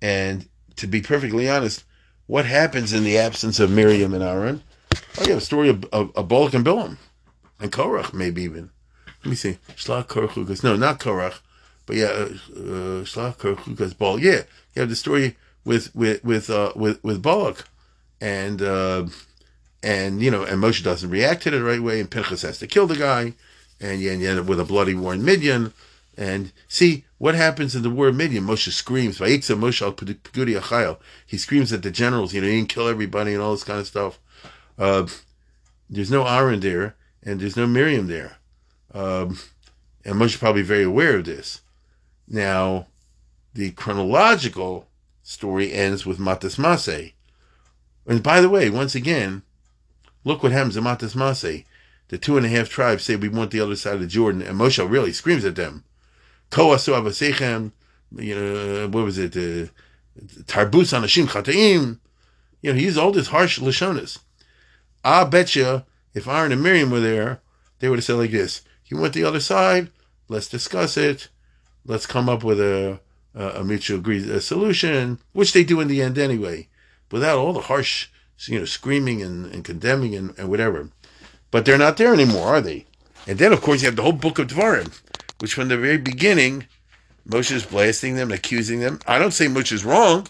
And 0.00 0.48
to 0.76 0.86
be 0.86 1.02
perfectly 1.02 1.48
honest, 1.48 1.84
what 2.26 2.46
happens 2.46 2.92
in 2.94 3.04
the 3.04 3.18
absence 3.18 3.60
of 3.60 3.70
Miriam 3.70 4.14
and 4.14 4.24
Aaron? 4.24 4.62
Oh, 5.18 5.28
have 5.28 5.38
a 5.38 5.40
story 5.40 5.68
of, 5.68 5.84
of, 5.92 6.10
of 6.16 6.26
Balak 6.26 6.54
and 6.54 6.64
Bilam. 6.64 6.96
And 7.60 7.70
Korach, 7.70 8.14
maybe 8.14 8.42
even. 8.42 8.70
Let 9.22 9.30
me 9.30 9.36
see. 9.36 9.58
Shlach 9.76 10.06
Korach 10.06 10.64
No, 10.64 10.74
not 10.74 10.98
Korach. 10.98 11.40
But 11.86 11.96
yeah, 11.96 12.06
uh, 12.06 12.24
uh 12.24 13.04
Shlach 13.04 13.36
Korach 13.36 13.98
Balak. 13.98 14.22
Yeah, 14.22 14.42
you 14.74 14.80
have 14.80 14.88
the 14.88 14.96
story 14.96 15.36
with 15.64 15.94
with 15.94 16.24
with 16.24 16.48
uh, 16.48 16.72
with 16.74 17.02
with 17.04 17.22
Balak, 17.22 17.68
and 18.20 18.62
uh, 18.62 19.06
and 19.82 20.22
you 20.22 20.30
know, 20.30 20.44
and 20.44 20.62
Moshe 20.62 20.82
doesn't 20.82 21.10
react 21.10 21.42
to 21.42 21.50
it 21.50 21.52
the 21.52 21.62
right 21.62 21.82
way, 21.82 22.00
and 22.00 22.10
Pinchas 22.10 22.42
has 22.42 22.58
to 22.58 22.66
kill 22.66 22.86
the 22.86 22.96
guy, 22.96 23.34
and 23.80 24.00
you, 24.00 24.10
end 24.10 24.38
up 24.38 24.46
with 24.46 24.60
a 24.60 24.64
bloody 24.64 24.94
war 24.94 25.12
in 25.14 25.24
Midian. 25.24 25.72
And 26.16 26.52
see 26.68 27.04
what 27.18 27.34
happens 27.34 27.74
in 27.74 27.82
the 27.82 27.90
war 27.90 28.08
of 28.08 28.16
Midian. 28.16 28.44
Moshe 28.44 28.70
screams, 28.70 29.18
Moshe 29.18 30.98
He 31.26 31.38
screams 31.38 31.72
at 31.72 31.82
the 31.82 31.90
generals, 31.90 32.32
you 32.32 32.40
know, 32.40 32.46
he 32.46 32.58
can 32.58 32.66
kill 32.66 32.88
everybody 32.88 33.32
and 33.32 33.42
all 33.42 33.52
this 33.52 33.64
kind 33.64 33.80
of 33.80 33.86
stuff. 33.86 34.20
Uh, 34.78 35.06
there's 35.90 36.10
no 36.10 36.26
Aaron 36.26 36.60
there, 36.60 36.94
and 37.22 37.40
there's 37.40 37.56
no 37.56 37.66
Miriam 37.66 38.06
there. 38.06 38.36
Um, 38.92 39.38
and 40.04 40.16
Moshe 40.16 40.38
probably 40.38 40.62
very 40.62 40.84
aware 40.84 41.16
of 41.18 41.24
this. 41.24 41.62
Now, 42.28 42.86
the 43.54 43.72
chronological 43.72 44.86
story 45.22 45.72
ends 45.72 46.06
with 46.06 46.18
Matas 46.18 46.58
Maseh. 46.58 47.12
And 48.06 48.22
by 48.22 48.40
the 48.40 48.48
way, 48.48 48.70
once 48.70 48.94
again, 48.94 49.42
Look 50.24 50.42
what 50.42 50.52
happens 50.52 50.76
in 50.76 50.84
Matas 50.84 51.14
Maseh. 51.14 51.64
The 52.08 52.18
two 52.18 52.36
and 52.36 52.46
a 52.46 52.48
half 52.48 52.68
tribes 52.68 53.04
say 53.04 53.16
we 53.16 53.28
want 53.28 53.50
the 53.50 53.60
other 53.60 53.76
side 53.76 54.00
of 54.00 54.08
Jordan, 54.08 54.42
and 54.42 54.58
Moshe 54.58 54.90
really 54.90 55.12
screams 55.12 55.44
at 55.44 55.56
them. 55.56 55.84
Koasu 56.50 56.94
avasechem, 56.94 57.72
you 58.16 58.34
know, 58.34 58.88
what 58.88 59.04
was 59.04 59.18
it? 59.18 59.36
Uh, 59.36 59.70
Tarbus 60.44 60.92
anashim 60.92 61.26
chataim. 61.26 61.98
You 62.62 62.72
know, 62.72 62.78
he 62.78 62.84
used 62.84 62.98
all 62.98 63.12
this 63.12 63.28
harsh 63.28 63.58
lashonas. 63.58 64.18
I 65.02 65.24
bet 65.24 65.56
you, 65.56 65.82
if 66.14 66.28
Aaron 66.28 66.52
and 66.52 66.62
Miriam 66.62 66.90
were 66.90 67.00
there, 67.00 67.40
they 67.80 67.88
would 67.88 67.98
have 67.98 68.04
said 68.04 68.16
like 68.16 68.30
this: 68.30 68.62
"You 68.86 68.98
went 68.98 69.14
the 69.14 69.24
other 69.24 69.40
side? 69.40 69.90
Let's 70.28 70.48
discuss 70.48 70.96
it. 70.96 71.28
Let's 71.84 72.06
come 72.06 72.28
up 72.28 72.44
with 72.44 72.60
a 72.60 73.00
a, 73.34 73.48
a 73.60 73.64
mutual 73.64 73.98
agreed 73.98 74.40
solution," 74.40 75.18
which 75.32 75.52
they 75.52 75.64
do 75.64 75.80
in 75.80 75.88
the 75.88 76.00
end 76.00 76.16
anyway, 76.16 76.68
without 77.10 77.38
all 77.38 77.52
the 77.52 77.62
harsh 77.62 78.08
you 78.46 78.58
know, 78.58 78.64
screaming 78.64 79.22
and, 79.22 79.46
and 79.46 79.64
condemning 79.64 80.14
and, 80.14 80.38
and 80.38 80.48
whatever. 80.48 80.90
But 81.50 81.64
they're 81.64 81.78
not 81.78 81.96
there 81.96 82.12
anymore, 82.12 82.48
are 82.48 82.60
they? 82.60 82.86
And 83.26 83.38
then, 83.38 83.52
of 83.52 83.62
course, 83.62 83.82
you 83.82 83.86
have 83.86 83.96
the 83.96 84.02
whole 84.02 84.12
book 84.12 84.38
of 84.38 84.48
Dvarim, 84.48 85.00
which 85.40 85.54
from 85.54 85.68
the 85.68 85.76
very 85.76 85.98
beginning, 85.98 86.66
Moshe 87.28 87.52
is 87.52 87.64
blasting 87.64 88.16
them, 88.16 88.30
accusing 88.30 88.80
them. 88.80 89.00
I 89.06 89.18
don't 89.18 89.32
say 89.32 89.46
Moshe 89.46 89.72
is 89.72 89.84
wrong, 89.84 90.26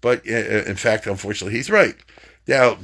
but 0.00 0.28
uh, 0.28 0.32
uh, 0.32 0.64
in 0.66 0.76
fact, 0.76 1.06
unfortunately, 1.06 1.56
he's 1.56 1.70
right. 1.70 1.96
Now, 2.46 2.76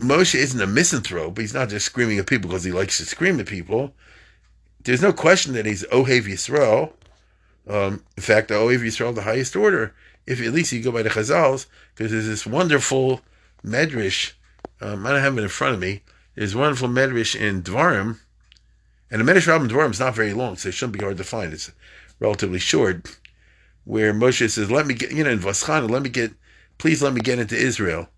Moshe 0.00 0.34
isn't 0.34 0.60
a 0.60 0.66
misanthrope. 0.66 1.38
He's 1.38 1.54
not 1.54 1.68
just 1.68 1.86
screaming 1.86 2.18
at 2.18 2.26
people 2.26 2.50
because 2.50 2.64
he 2.64 2.72
likes 2.72 2.98
to 2.98 3.04
scream 3.04 3.38
at 3.38 3.46
people. 3.46 3.94
There's 4.84 5.02
no 5.02 5.12
question 5.12 5.52
that 5.54 5.66
he's 5.66 5.84
Ohev 5.84 6.22
Yisrael. 6.22 6.92
Um, 7.68 8.02
in 8.16 8.22
fact, 8.22 8.50
Ohev 8.50 8.80
Yisrael, 8.80 9.14
the 9.14 9.22
highest 9.22 9.54
order, 9.54 9.94
if 10.26 10.40
at 10.40 10.52
least 10.52 10.72
you 10.72 10.82
go 10.82 10.90
by 10.90 11.02
the 11.02 11.10
Chazals, 11.10 11.66
because 11.94 12.10
there's 12.10 12.26
this 12.26 12.46
wonderful 12.46 13.20
medrash. 13.64 14.32
Um, 14.80 15.06
I 15.06 15.10
don't 15.10 15.20
have 15.20 15.38
it 15.38 15.42
in 15.42 15.48
front 15.48 15.74
of 15.74 15.80
me. 15.80 16.02
There's 16.34 16.56
wonderful 16.56 16.88
medrash 16.88 17.38
in 17.38 17.62
Dvarim, 17.62 18.18
and 19.12 19.20
the 19.20 19.30
medrash 19.30 19.46
Rabbim 19.46 19.68
Dvarim 19.68 19.90
is 19.90 20.00
not 20.00 20.14
very 20.14 20.32
long, 20.32 20.56
so 20.56 20.70
it 20.70 20.72
shouldn't 20.72 20.98
be 20.98 21.04
hard 21.04 21.18
to 21.18 21.24
find. 21.24 21.52
It's 21.52 21.70
relatively 22.18 22.58
short, 22.58 23.18
where 23.84 24.14
Moshe 24.14 24.50
says, 24.50 24.70
"Let 24.70 24.86
me 24.86 24.94
get, 24.94 25.12
you 25.12 25.22
know, 25.22 25.30
in 25.30 25.38
Vaschana, 25.38 25.88
let 25.88 26.00
me 26.00 26.08
get, 26.08 26.32
please 26.78 27.02
let 27.02 27.12
me 27.12 27.20
get 27.20 27.38
into 27.38 27.54
Israel. 27.54 28.08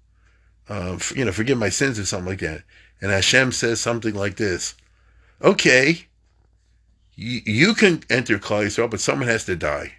Uh, 0.69 0.97
you 1.17 1.25
know, 1.25 1.33
forgive 1.33 1.59
my 1.59 1.69
sins 1.69 1.99
or 1.99 2.07
something 2.07 2.29
like 2.29 2.39
that." 2.39 2.63
And 3.03 3.11
Hashem 3.11 3.51
says 3.51 3.81
something 3.81 4.15
like 4.15 4.37
this: 4.37 4.77
"Okay, 5.43 6.07
you, 7.17 7.41
you 7.45 7.75
can 7.75 8.05
enter 8.09 8.39
Klal 8.39 8.65
Yisrael, 8.65 8.89
but 8.89 9.01
someone 9.01 9.27
has 9.27 9.45
to 9.47 9.57
die." 9.57 9.95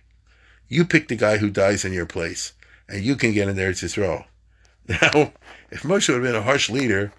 You 0.69 0.85
pick 0.85 1.09
the 1.09 1.17
guy 1.17 1.37
who 1.37 1.49
dies 1.49 1.83
in 1.83 1.91
your 1.91 2.05
place, 2.05 2.53
and 2.87 3.03
you 3.03 3.17
can 3.17 3.33
get 3.33 3.49
in 3.49 3.57
there 3.57 3.73
to 3.73 3.85
Israel." 3.85 4.25
Now, 4.87 5.33
if 5.71 5.81
Moshe 5.81 6.07
would 6.07 6.23
have 6.23 6.23
been 6.23 6.35
a 6.35 6.43
harsh 6.43 6.69
leader, 6.69 7.11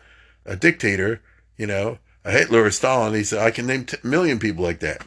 a 0.47 0.55
dictator, 0.55 1.21
you 1.59 1.67
know, 1.67 1.99
a 2.27 2.33
Hitler 2.33 2.65
or 2.65 2.71
Stalin, 2.73 3.15
he 3.15 3.23
said, 3.23 3.39
I 3.39 3.53
can 3.53 3.67
name 3.67 3.87
a 4.03 4.07
million 4.07 4.41
people 4.41 4.65
like 4.65 4.81
that. 4.81 5.07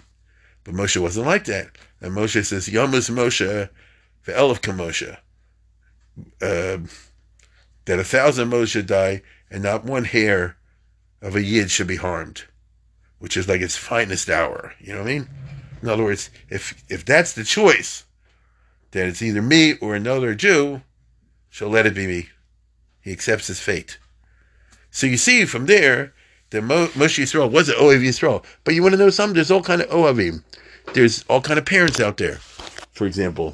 But 0.63 0.73
Moshe 0.73 0.99
wasn't 0.99 1.27
like 1.27 1.43
that. 1.45 1.77
And 1.99 2.13
Moshe 2.13 2.45
says, 2.45 2.69
Yomus 2.69 3.09
Moshe 3.11 3.69
ve'elif 4.25 4.61
Moshe. 4.61 5.17
Uh, 6.41 6.87
that 7.83 7.99
a 7.99 8.05
thousand 8.05 8.49
Moshe 8.49 8.85
die 8.85 9.21
and 9.51 9.61
not 9.61 9.83
one 9.83 10.05
hair 10.05 10.55
of 11.21 11.35
a 11.35 11.43
yid 11.43 11.69
should 11.69 11.87
be 11.87 11.97
harmed, 11.97 12.43
which 13.19 13.35
is 13.35 13.49
like 13.49 13.59
its 13.59 13.75
finest 13.75 14.29
hour. 14.29 14.73
You 14.79 14.93
know 14.93 14.99
what 14.99 15.09
I 15.09 15.13
mean? 15.13 15.29
In 15.81 15.89
other 15.89 16.03
words, 16.03 16.29
if 16.49 16.83
if 16.87 17.03
that's 17.03 17.33
the 17.33 17.43
choice, 17.43 18.05
that 18.91 19.07
it's 19.07 19.21
either 19.21 19.41
me 19.41 19.73
or 19.81 19.93
another 19.93 20.35
Jew, 20.35 20.83
so 21.51 21.67
let 21.67 21.85
it 21.85 21.95
be 21.95 22.07
me. 22.07 22.29
He 23.01 23.11
accepts 23.11 23.47
his 23.47 23.59
fate. 23.59 23.97
So 24.89 25.05
you 25.05 25.17
see 25.17 25.45
from 25.45 25.65
there 25.65 26.13
that 26.51 26.63
Mo- 26.63 26.87
Moshe 26.87 27.21
Yisrael 27.21 27.51
was 27.51 27.69
an 27.69 27.75
Ohev 27.75 28.01
Yisrael. 28.03 28.43
But 28.63 28.73
you 28.73 28.81
want 28.81 28.93
to 28.93 28.99
know 28.99 29.09
something? 29.09 29.35
There's 29.35 29.51
all 29.51 29.63
kind 29.63 29.81
of 29.81 29.89
Oavim. 29.89 30.43
There's 30.93 31.23
all 31.23 31.41
kind 31.41 31.59
of 31.59 31.65
parents 31.65 31.99
out 31.99 32.17
there. 32.17 32.35
For 32.91 33.05
example, 33.05 33.51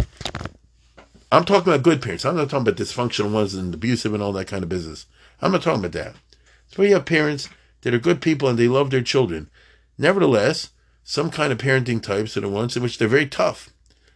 I'm 1.32 1.46
talking 1.46 1.72
about 1.72 1.84
good 1.84 2.02
parents. 2.02 2.26
I'm 2.26 2.36
not 2.36 2.50
talking 2.50 2.68
about 2.68 2.82
dysfunctional 2.82 3.32
ones 3.32 3.54
and 3.54 3.74
abusive 3.74 4.14
and 4.14 4.24
all 4.24 4.34
that 4.34 4.48
kind 4.48 4.64
of 4.64 4.70
business. 4.70 5.06
I'm 5.42 5.52
not 5.52 5.62
talking 5.62 5.80
about 5.80 5.92
that. 5.94 6.16
So 6.68 6.82
you 6.82 6.94
have 6.94 7.06
parents 7.06 7.50
that 7.82 7.94
are 7.94 8.00
good 8.00 8.22
people 8.22 8.48
and 8.48 8.58
they 8.58 8.68
love 8.68 8.90
their 8.90 9.02
children. 9.02 9.50
Nevertheless, 9.98 10.70
some 11.04 11.30
kind 11.30 11.52
of 11.52 11.60
parenting 11.60 12.02
types 12.02 12.36
are 12.36 12.42
the 12.42 12.50
ones 12.50 12.76
in 12.76 12.84
which 12.84 12.98
they're 12.98 13.08
very 13.08 13.28
tough, 13.28 13.70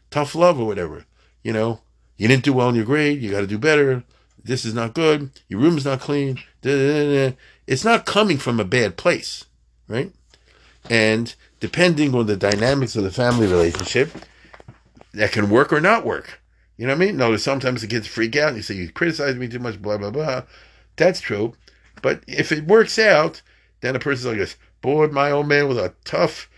tough 0.09 0.33
love 0.33 0.59
or 0.59 0.65
whatever 0.65 1.05
you 1.43 1.53
know, 1.53 1.81
you 2.17 2.27
didn't 2.27 2.43
do 2.43 2.53
well 2.53 2.69
in 2.69 2.75
your 2.75 2.85
grade, 2.85 3.21
you 3.21 3.31
got 3.31 3.41
to 3.41 3.47
do 3.47 3.57
better. 3.57 4.03
This 4.43 4.65
is 4.65 4.73
not 4.73 4.93
good. 4.93 5.31
Your 5.47 5.59
room's 5.59 5.85
not 5.85 5.99
clean. 5.99 6.39
Da, 6.61 6.71
da, 6.71 7.29
da, 7.29 7.35
it's 7.69 7.85
not 7.85 8.07
coming 8.07 8.39
from 8.39 8.59
a 8.59 8.65
bad 8.65 8.97
place, 8.97 9.45
right? 9.87 10.11
And 10.89 11.35
depending 11.59 12.15
on 12.15 12.25
the 12.25 12.35
dynamics 12.35 12.95
of 12.95 13.03
the 13.03 13.11
family 13.11 13.45
relationship, 13.45 14.11
that 15.13 15.31
can 15.31 15.51
work 15.51 15.71
or 15.71 15.79
not 15.79 16.03
work. 16.03 16.41
You 16.77 16.87
know 16.87 16.93
what 16.93 17.03
I 17.03 17.05
mean? 17.05 17.17
No, 17.17 17.37
sometimes 17.37 17.81
the 17.81 17.87
kids 17.87 18.07
freak 18.07 18.35
out 18.35 18.47
and 18.47 18.57
you 18.57 18.63
say, 18.63 18.73
you 18.73 18.91
criticize 18.91 19.35
me 19.35 19.47
too 19.47 19.59
much, 19.59 19.79
blah, 19.79 19.99
blah, 19.99 20.09
blah. 20.09 20.43
That's 20.95 21.21
true. 21.21 21.53
But 22.01 22.23
if 22.27 22.51
it 22.51 22.65
works 22.65 22.97
out, 22.97 23.43
then 23.81 23.95
a 23.95 23.99
person's 23.99 24.25
like 24.25 24.37
this, 24.37 24.55
boy, 24.81 25.05
my 25.07 25.29
old 25.29 25.47
man 25.47 25.67
was 25.67 25.77
a 25.77 25.93
tough 26.05 26.49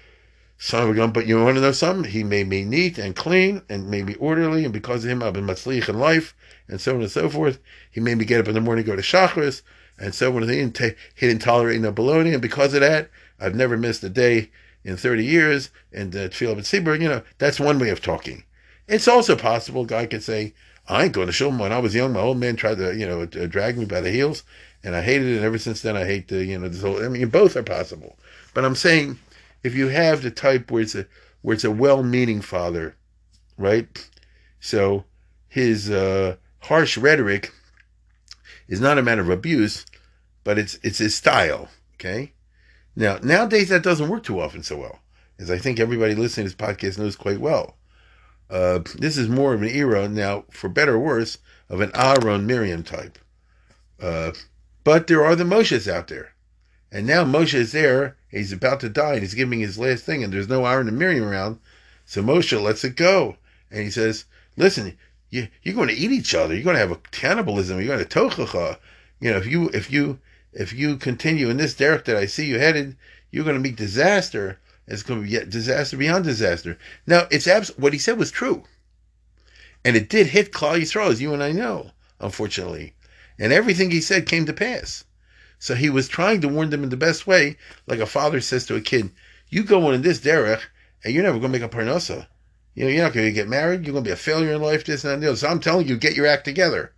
son 0.57 0.83
of 0.83 0.89
a 0.91 0.93
gun. 0.93 1.11
But 1.11 1.27
you 1.27 1.43
want 1.43 1.55
to 1.55 1.61
know 1.61 1.73
something? 1.73 2.09
He 2.09 2.23
made 2.23 2.47
me 2.47 2.63
neat 2.63 2.97
and 2.97 3.17
clean 3.17 3.63
and 3.67 3.91
made 3.91 4.05
me 4.05 4.15
orderly. 4.15 4.63
And 4.63 4.71
because 4.71 5.03
of 5.03 5.11
him, 5.11 5.21
I've 5.21 5.33
been 5.33 5.45
matzlich 5.45 5.89
in 5.89 5.99
life 5.99 6.33
and 6.69 6.79
so 6.79 6.95
on 6.95 7.01
and 7.01 7.11
so 7.11 7.27
forth. 7.27 7.59
He 7.91 7.99
made 7.99 8.17
me 8.17 8.23
get 8.23 8.39
up 8.39 8.47
in 8.47 8.53
the 8.53 8.61
morning, 8.61 8.85
go 8.85 8.95
to 8.95 9.01
shacharis 9.01 9.61
and 10.01 10.15
so 10.15 10.31
when 10.31 10.43
He 10.49 10.55
didn't, 10.55 10.75
ta- 10.75 10.97
he 11.15 11.27
didn't 11.27 11.43
tolerate 11.43 11.79
no 11.79 11.93
baloney. 11.93 12.33
And 12.33 12.41
because 12.41 12.73
of 12.73 12.81
that, 12.81 13.09
I've 13.39 13.55
never 13.55 13.77
missed 13.77 14.03
a 14.03 14.09
day 14.09 14.49
in 14.83 14.97
30 14.97 15.23
years. 15.23 15.69
And 15.93 16.15
uh, 16.15 16.29
Tfilah 16.29 16.57
B'tzibur, 16.57 16.99
you 16.99 17.07
know, 17.07 17.21
that's 17.37 17.59
one 17.59 17.77
way 17.77 17.89
of 17.89 18.01
talking. 18.01 18.43
It's 18.87 19.07
also 19.07 19.35
possible, 19.35 19.85
guy 19.85 20.07
could 20.07 20.23
say, 20.23 20.53
I 20.87 21.03
ain't 21.03 21.13
going 21.13 21.27
to 21.27 21.33
show 21.33 21.49
him. 21.49 21.59
When 21.59 21.71
I 21.71 21.77
was 21.77 21.93
young, 21.93 22.13
my 22.13 22.19
old 22.19 22.37
man 22.37 22.55
tried 22.55 22.79
to, 22.79 22.95
you 22.97 23.07
know, 23.07 23.25
drag 23.25 23.77
me 23.77 23.85
by 23.85 24.01
the 24.01 24.11
heels, 24.11 24.43
and 24.83 24.95
I 24.95 25.01
hated 25.01 25.27
it. 25.27 25.35
And 25.37 25.45
ever 25.45 25.59
since 25.59 25.81
then, 25.81 25.95
I 25.95 26.05
hate 26.05 26.27
the, 26.27 26.43
you 26.43 26.57
know, 26.57 26.67
this 26.67 26.81
whole. 26.81 27.03
I 27.03 27.07
mean, 27.07 27.29
both 27.29 27.55
are 27.55 27.63
possible. 27.63 28.17
But 28.53 28.65
I'm 28.65 28.75
saying, 28.75 29.19
if 29.63 29.75
you 29.75 29.89
have 29.89 30.23
the 30.23 30.31
type 30.31 30.71
where 30.71 30.81
it's 30.81 30.95
a 30.95 31.05
where 31.43 31.53
it's 31.53 31.63
a 31.63 31.71
well-meaning 31.71 32.41
father, 32.41 32.95
right? 33.57 34.09
So 34.59 35.05
his 35.47 35.89
uh, 35.89 36.35
harsh 36.59 36.97
rhetoric 36.97 37.53
is 38.67 38.81
not 38.81 38.97
a 38.97 39.03
matter 39.03 39.21
of 39.21 39.29
abuse, 39.29 39.85
but 40.43 40.57
it's 40.57 40.77
it's 40.83 40.97
his 40.99 41.15
style. 41.15 41.69
Okay. 41.95 42.33
Now 42.95 43.17
nowadays 43.21 43.69
that 43.69 43.83
doesn't 43.83 44.09
work 44.09 44.23
too 44.23 44.39
often 44.39 44.63
so 44.63 44.77
well, 44.77 44.99
as 45.39 45.49
I 45.49 45.57
think 45.57 45.79
everybody 45.79 46.15
listening 46.15 46.47
to 46.47 46.55
this 46.55 46.67
podcast 46.67 46.97
knows 46.97 47.15
quite 47.15 47.39
well. 47.39 47.77
Uh, 48.49 48.79
this 48.95 49.17
is 49.17 49.29
more 49.29 49.53
of 49.53 49.61
an 49.61 49.69
era 49.69 50.09
now, 50.09 50.43
for 50.51 50.67
better 50.67 50.95
or 50.95 50.99
worse, 50.99 51.37
of 51.69 51.79
an 51.79 51.91
Aaron 51.95 52.45
Miriam 52.45 52.83
type. 52.83 53.17
Uh, 54.01 54.31
but 54.83 55.07
there 55.07 55.23
are 55.23 55.37
the 55.37 55.45
Moshes 55.45 55.89
out 55.89 56.09
there. 56.09 56.33
And 56.91 57.07
now 57.07 57.23
Moshe 57.23 57.53
is 57.53 57.71
there, 57.71 58.17
he's 58.29 58.51
about 58.51 58.81
to 58.81 58.89
die, 58.89 59.13
and 59.13 59.21
he's 59.21 59.35
giving 59.35 59.61
his 59.61 59.79
last 59.79 60.03
thing, 60.03 60.21
and 60.21 60.33
there's 60.33 60.49
no 60.49 60.65
Aaron 60.65 60.89
and 60.89 60.99
Miriam 60.99 61.23
around. 61.23 61.59
So 62.05 62.21
Moshe 62.21 62.61
lets 62.61 62.83
it 62.83 62.97
go. 62.97 63.37
And 63.71 63.83
he 63.83 63.89
says, 63.89 64.25
Listen, 64.57 64.97
you, 65.29 65.47
you're 65.63 65.75
going 65.75 65.87
to 65.87 65.95
eat 65.95 66.11
each 66.11 66.35
other. 66.35 66.53
You're 66.53 66.65
going 66.65 66.75
to 66.75 66.81
have 66.81 66.91
a 66.91 66.97
cannibalism. 67.11 67.77
You're 67.77 67.95
going 67.95 68.05
to 68.05 68.19
tochacha. 68.19 68.77
You 69.21 69.31
know, 69.31 69.37
if 69.37 69.45
you 69.45 69.69
if 69.69 69.89
you 69.91 70.19
if 70.53 70.73
you 70.73 70.97
continue 70.97 71.49
in 71.49 71.57
this 71.57 71.73
derek 71.73 72.05
that 72.05 72.17
I 72.17 72.25
see 72.25 72.45
you 72.45 72.59
headed, 72.59 72.97
you're 73.31 73.45
going 73.45 73.55
to 73.55 73.61
meet 73.61 73.75
disaster. 73.75 74.59
It's 74.87 75.03
going 75.03 75.23
to 75.23 75.29
be 75.29 75.49
disaster 75.49 75.97
beyond 75.97 76.25
disaster. 76.25 76.77
Now, 77.07 77.27
it's 77.31 77.47
abs- 77.47 77.77
what 77.77 77.93
he 77.93 77.99
said 77.99 78.17
was 78.17 78.31
true. 78.31 78.63
And 79.85 79.95
it 79.95 80.09
did 80.09 80.27
hit 80.27 80.51
Klal 80.51 80.79
Yisrael, 80.79 81.09
as 81.09 81.21
you 81.21 81.33
and 81.33 81.41
I 81.41 81.51
know, 81.51 81.91
unfortunately. 82.19 82.93
And 83.39 83.53
everything 83.53 83.89
he 83.89 84.01
said 84.01 84.27
came 84.27 84.45
to 84.45 84.53
pass. 84.53 85.05
So 85.57 85.75
he 85.75 85.89
was 85.89 86.07
trying 86.07 86.41
to 86.41 86.47
warn 86.47 86.69
them 86.71 86.83
in 86.83 86.89
the 86.89 86.97
best 86.97 87.25
way, 87.25 87.57
like 87.87 87.99
a 87.99 88.05
father 88.05 88.41
says 88.41 88.65
to 88.65 88.75
a 88.75 88.81
kid, 88.81 89.11
you 89.49 89.63
go 89.63 89.91
in 89.91 90.01
this 90.01 90.19
derech, 90.19 90.61
and 91.03 91.13
you're 91.13 91.23
never 91.23 91.39
going 91.39 91.51
to 91.51 91.59
make 91.59 91.71
a 91.71 91.75
parnasa. 91.75 92.27
You 92.73 92.85
know, 92.85 92.89
you're 92.89 93.03
not 93.03 93.13
going 93.13 93.25
to 93.25 93.31
get 93.31 93.47
married. 93.47 93.85
You're 93.85 93.93
going 93.93 94.03
to 94.03 94.09
be 94.09 94.13
a 94.13 94.17
failure 94.17 94.53
in 94.53 94.61
life, 94.61 94.85
this 94.85 95.03
and 95.03 95.21
that. 95.21 95.37
So 95.37 95.47
I'm 95.47 95.59
telling 95.59 95.87
you, 95.87 95.97
get 95.97 96.15
your 96.15 96.25
act 96.25 96.45
together. 96.45 96.93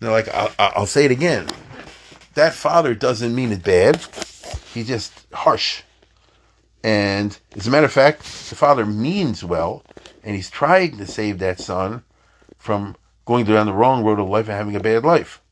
Now, 0.00 0.12
like, 0.12 0.28
I'll, 0.28 0.52
I'll 0.58 0.86
say 0.86 1.04
it 1.04 1.10
again. 1.10 1.46
That 2.34 2.54
father 2.54 2.94
doesn't 2.94 3.34
mean 3.34 3.52
it 3.52 3.62
bad. 3.62 3.96
He's 4.72 4.86
just 4.86 5.26
harsh. 5.32 5.82
And 6.82 7.38
as 7.56 7.66
a 7.66 7.70
matter 7.70 7.86
of 7.86 7.92
fact, 7.92 8.20
the 8.20 8.54
father 8.54 8.86
means 8.86 9.44
well, 9.44 9.84
and 10.22 10.34
he's 10.34 10.50
trying 10.50 10.96
to 10.98 11.06
save 11.06 11.38
that 11.38 11.60
son 11.60 12.04
from 12.56 12.96
going 13.26 13.44
down 13.44 13.66
the 13.66 13.72
wrong 13.72 14.04
road 14.04 14.18
of 14.18 14.28
life 14.28 14.48
and 14.48 14.56
having 14.56 14.76
a 14.76 14.80
bad 14.80 15.04
life. 15.04 15.42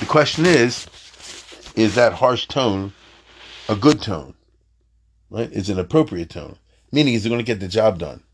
The 0.00 0.06
question 0.06 0.44
is, 0.44 0.86
is 1.76 1.94
that 1.94 2.14
harsh 2.14 2.46
tone 2.46 2.92
a 3.68 3.76
good 3.76 4.02
tone? 4.02 4.34
Right? 5.30 5.50
Is 5.52 5.70
an 5.70 5.78
appropriate 5.78 6.30
tone? 6.30 6.56
Meaning, 6.92 7.14
is 7.14 7.24
it 7.24 7.28
going 7.28 7.38
to 7.38 7.44
get 7.44 7.60
the 7.60 7.68
job 7.68 7.98
done? 7.98 8.24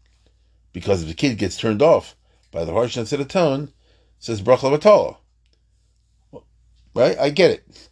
Because 0.72 1.02
if 1.02 1.08
the 1.08 1.14
kid 1.14 1.38
gets 1.38 1.56
turned 1.56 1.82
off 1.82 2.16
by 2.50 2.64
the 2.64 2.72
harshness 2.72 3.12
of 3.12 3.18
the 3.18 3.24
tone, 3.24 3.72
says 4.18 4.40
Brachla. 4.40 5.16
Right? 6.96 7.18
I 7.18 7.28
get 7.28 7.50
it. 7.50 7.88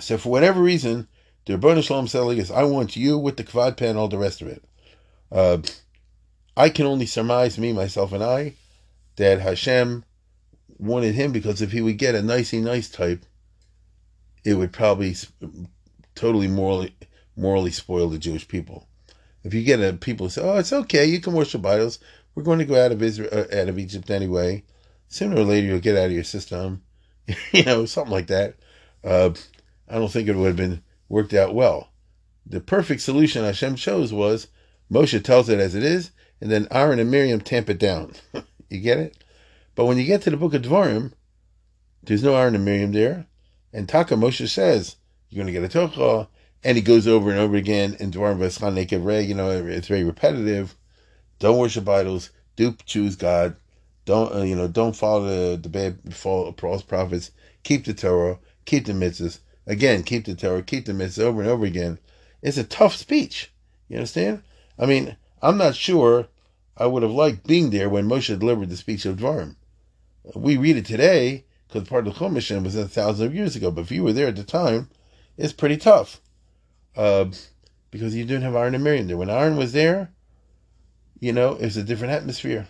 So 0.00 0.18
for 0.18 0.30
whatever 0.30 0.60
reason, 0.60 1.06
the 1.46 1.56
Rebbeinu 1.56 1.80
Shalom 1.84 2.08
Selig 2.08 2.38
is, 2.38 2.50
I 2.50 2.64
want 2.64 2.96
you 2.96 3.16
with 3.16 3.36
the 3.36 3.44
kvad 3.44 3.76
pen, 3.76 3.96
all 3.96 4.08
the 4.08 4.18
rest 4.18 4.42
of 4.42 4.48
it. 4.48 4.64
Uh, 5.30 5.58
I 6.56 6.68
can 6.68 6.86
only 6.86 7.06
surmise, 7.06 7.56
me, 7.56 7.72
myself, 7.72 8.12
and 8.12 8.22
I, 8.22 8.54
that 9.14 9.40
Hashem 9.40 10.04
wanted 10.76 11.14
him 11.14 11.30
because 11.30 11.62
if 11.62 11.70
he 11.70 11.80
would 11.82 11.98
get 11.98 12.16
a 12.16 12.22
nicey 12.22 12.60
nice 12.60 12.90
type, 12.90 13.24
it 14.44 14.54
would 14.54 14.72
probably 14.72 15.14
totally 16.16 16.48
morally 16.48 16.96
morally 17.36 17.70
spoil 17.70 18.08
the 18.08 18.18
Jewish 18.18 18.48
people. 18.48 18.88
If 19.44 19.54
you 19.54 19.62
get 19.62 19.80
a 19.80 19.92
people 19.92 20.26
who 20.26 20.30
say, 20.30 20.42
"Oh, 20.42 20.58
it's 20.58 20.72
okay, 20.72 21.06
you 21.06 21.20
can 21.20 21.32
worship 21.32 21.64
idols. 21.64 22.00
We're 22.34 22.42
going 22.42 22.58
to 22.58 22.64
go 22.64 22.84
out 22.84 22.90
of 22.90 23.02
Israel, 23.02 23.30
uh, 23.32 23.56
out 23.56 23.68
of 23.68 23.78
Egypt 23.78 24.10
anyway. 24.10 24.64
Sooner 25.06 25.36
or 25.36 25.44
later, 25.44 25.68
you'll 25.68 25.78
get 25.78 25.96
out 25.96 26.06
of 26.06 26.12
your 26.12 26.24
system." 26.24 26.82
you 27.52 27.64
know, 27.64 27.86
something 27.86 28.12
like 28.12 28.28
that. 28.28 28.54
Uh, 29.04 29.30
I 29.88 29.96
don't 29.96 30.10
think 30.10 30.28
it 30.28 30.36
would 30.36 30.46
have 30.46 30.56
been 30.56 30.82
worked 31.08 31.34
out 31.34 31.54
well. 31.54 31.88
The 32.46 32.60
perfect 32.60 33.02
solution 33.02 33.44
Hashem 33.44 33.76
chose 33.76 34.12
was 34.12 34.48
Moshe 34.90 35.22
tells 35.22 35.48
it 35.48 35.60
as 35.60 35.74
it 35.74 35.82
is, 35.82 36.10
and 36.40 36.50
then 36.50 36.68
Aaron 36.70 36.98
and 36.98 37.10
Miriam 37.10 37.40
tamp 37.40 37.70
it 37.70 37.78
down. 37.78 38.12
you 38.68 38.80
get 38.80 38.98
it? 38.98 39.24
But 39.74 39.86
when 39.86 39.98
you 39.98 40.04
get 40.04 40.22
to 40.22 40.30
the 40.30 40.36
book 40.36 40.54
of 40.54 40.62
Dvarim, 40.62 41.12
there's 42.02 42.22
no 42.22 42.34
Aaron 42.34 42.54
and 42.54 42.64
Miriam 42.64 42.92
there. 42.92 43.26
And 43.72 43.88
Taka 43.88 44.14
Moshe 44.14 44.48
says, 44.48 44.96
you're 45.30 45.44
going 45.44 45.52
to 45.52 45.60
get 45.60 45.74
a 45.74 45.78
tocha. 45.78 46.28
And 46.64 46.76
he 46.76 46.82
goes 46.82 47.08
over 47.08 47.30
and 47.30 47.38
over 47.38 47.56
again 47.56 47.96
in 47.98 48.10
Dvarim 48.10 48.38
V'eschan 48.38 49.26
you 49.26 49.34
know, 49.34 49.50
it's 49.50 49.88
very 49.88 50.04
repetitive. 50.04 50.76
Don't 51.38 51.58
worship 51.58 51.88
idols. 51.88 52.30
Do 52.54 52.76
choose 52.84 53.16
God. 53.16 53.56
Don't, 54.04 54.34
uh, 54.34 54.42
you 54.42 54.56
know, 54.56 54.68
don't 54.68 54.96
follow 54.96 55.24
the, 55.24 55.56
the 55.56 55.68
bad 55.68 56.14
false 56.14 56.82
prophets. 56.82 57.30
Keep 57.62 57.84
the 57.84 57.94
Torah. 57.94 58.38
Keep 58.64 58.86
the 58.86 58.92
mitzvahs. 58.92 59.38
Again, 59.66 60.02
keep 60.02 60.24
the 60.24 60.34
Torah. 60.34 60.62
Keep 60.62 60.86
the 60.86 60.92
mitzvahs 60.92 61.22
over 61.22 61.40
and 61.40 61.50
over 61.50 61.64
again. 61.64 61.98
It's 62.42 62.58
a 62.58 62.64
tough 62.64 62.96
speech. 62.96 63.52
You 63.88 63.96
understand? 63.96 64.42
I 64.78 64.86
mean, 64.86 65.16
I'm 65.40 65.56
not 65.56 65.76
sure 65.76 66.28
I 66.76 66.86
would 66.86 67.02
have 67.02 67.12
liked 67.12 67.46
being 67.46 67.70
there 67.70 67.88
when 67.88 68.08
Moshe 68.08 68.36
delivered 68.38 68.70
the 68.70 68.76
speech 68.76 69.06
of 69.06 69.16
Dvarim. 69.16 69.56
We 70.34 70.56
read 70.56 70.76
it 70.76 70.86
today 70.86 71.44
because 71.68 71.88
part 71.88 72.06
of 72.06 72.14
the 72.14 72.20
Chumash 72.20 72.62
was 72.62 72.76
a 72.76 72.88
thousand 72.88 73.26
of 73.26 73.34
years 73.34 73.54
ago. 73.54 73.70
But 73.70 73.82
if 73.82 73.92
you 73.92 74.02
were 74.02 74.12
there 74.12 74.28
at 74.28 74.36
the 74.36 74.44
time, 74.44 74.88
it's 75.36 75.52
pretty 75.52 75.76
tough 75.76 76.20
uh, 76.96 77.26
because 77.90 78.14
you 78.14 78.24
didn't 78.24 78.42
have 78.42 78.54
Aaron 78.54 78.74
and 78.74 78.84
Miriam 78.84 79.06
there. 79.06 79.16
When 79.16 79.30
Aaron 79.30 79.56
was 79.56 79.72
there, 79.72 80.10
you 81.20 81.32
know, 81.32 81.54
it 81.54 81.62
was 81.62 81.76
a 81.76 81.84
different 81.84 82.14
atmosphere. 82.14 82.66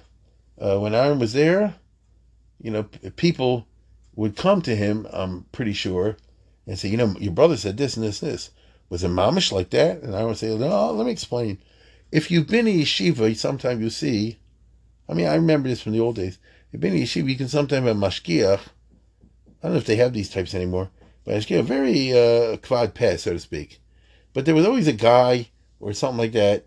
Uh, 0.59 0.79
when 0.79 0.95
Aaron 0.95 1.19
was 1.19 1.33
there, 1.33 1.75
you 2.61 2.71
know, 2.71 2.85
people 3.17 3.67
would 4.15 4.37
come 4.37 4.63
to 4.63 4.77
him. 4.77 5.07
I'm 5.13 5.45
pretty 5.53 5.73
sure, 5.73 6.17
and 6.67 6.79
say, 6.79 6.89
you 6.89 6.97
know, 6.97 7.15
your 7.19 7.33
brother 7.33 7.57
said 7.57 7.77
this 7.77 7.97
and 7.97 8.05
this 8.05 8.23
and 8.23 8.33
this. 8.33 8.51
Was 8.89 9.03
it 9.03 9.09
mamish 9.09 9.53
like 9.53 9.71
that? 9.71 10.03
And 10.03 10.15
I 10.15 10.25
would 10.25 10.37
say, 10.37 10.57
no, 10.57 10.93
let 10.93 11.07
me 11.07 11.13
explain. 11.13 11.59
If 12.11 12.31
you've 12.31 12.49
been 12.49 12.69
in 12.69 12.79
yeshiva, 12.79 13.35
sometimes 13.37 13.81
you 13.81 13.91
see. 13.91 14.39
I 15.09 15.15
mean, 15.15 15.27
I 15.27 15.35
remember 15.35 15.69
this 15.69 15.81
from 15.81 15.93
the 15.93 16.01
old 16.01 16.17
days. 16.17 16.39
If 16.69 16.75
you've 16.75 16.81
been 16.81 16.95
in 16.95 17.03
yeshiva, 17.03 17.29
you 17.29 17.37
can 17.37 17.49
sometimes 17.49 17.87
have 17.87 17.97
mashkiach 17.97 18.61
I 19.63 19.69
don't 19.69 19.75
know 19.75 19.79
if 19.79 19.87
they 19.87 19.97
have 19.97 20.13
these 20.13 20.29
types 20.29 20.55
anymore, 20.55 20.91
but 21.25 21.49
a 21.49 21.63
very 21.63 22.13
uh, 22.13 22.57
quad 22.57 22.95
pass, 22.95 23.23
so 23.23 23.33
to 23.33 23.39
speak. 23.39 23.81
But 24.33 24.45
there 24.45 24.57
was 24.57 24.67
always 24.67 24.89
a 24.89 24.93
guy 24.93 25.51
or 25.79 25.93
something 25.93 26.19
like 26.19 26.33
that 26.33 26.65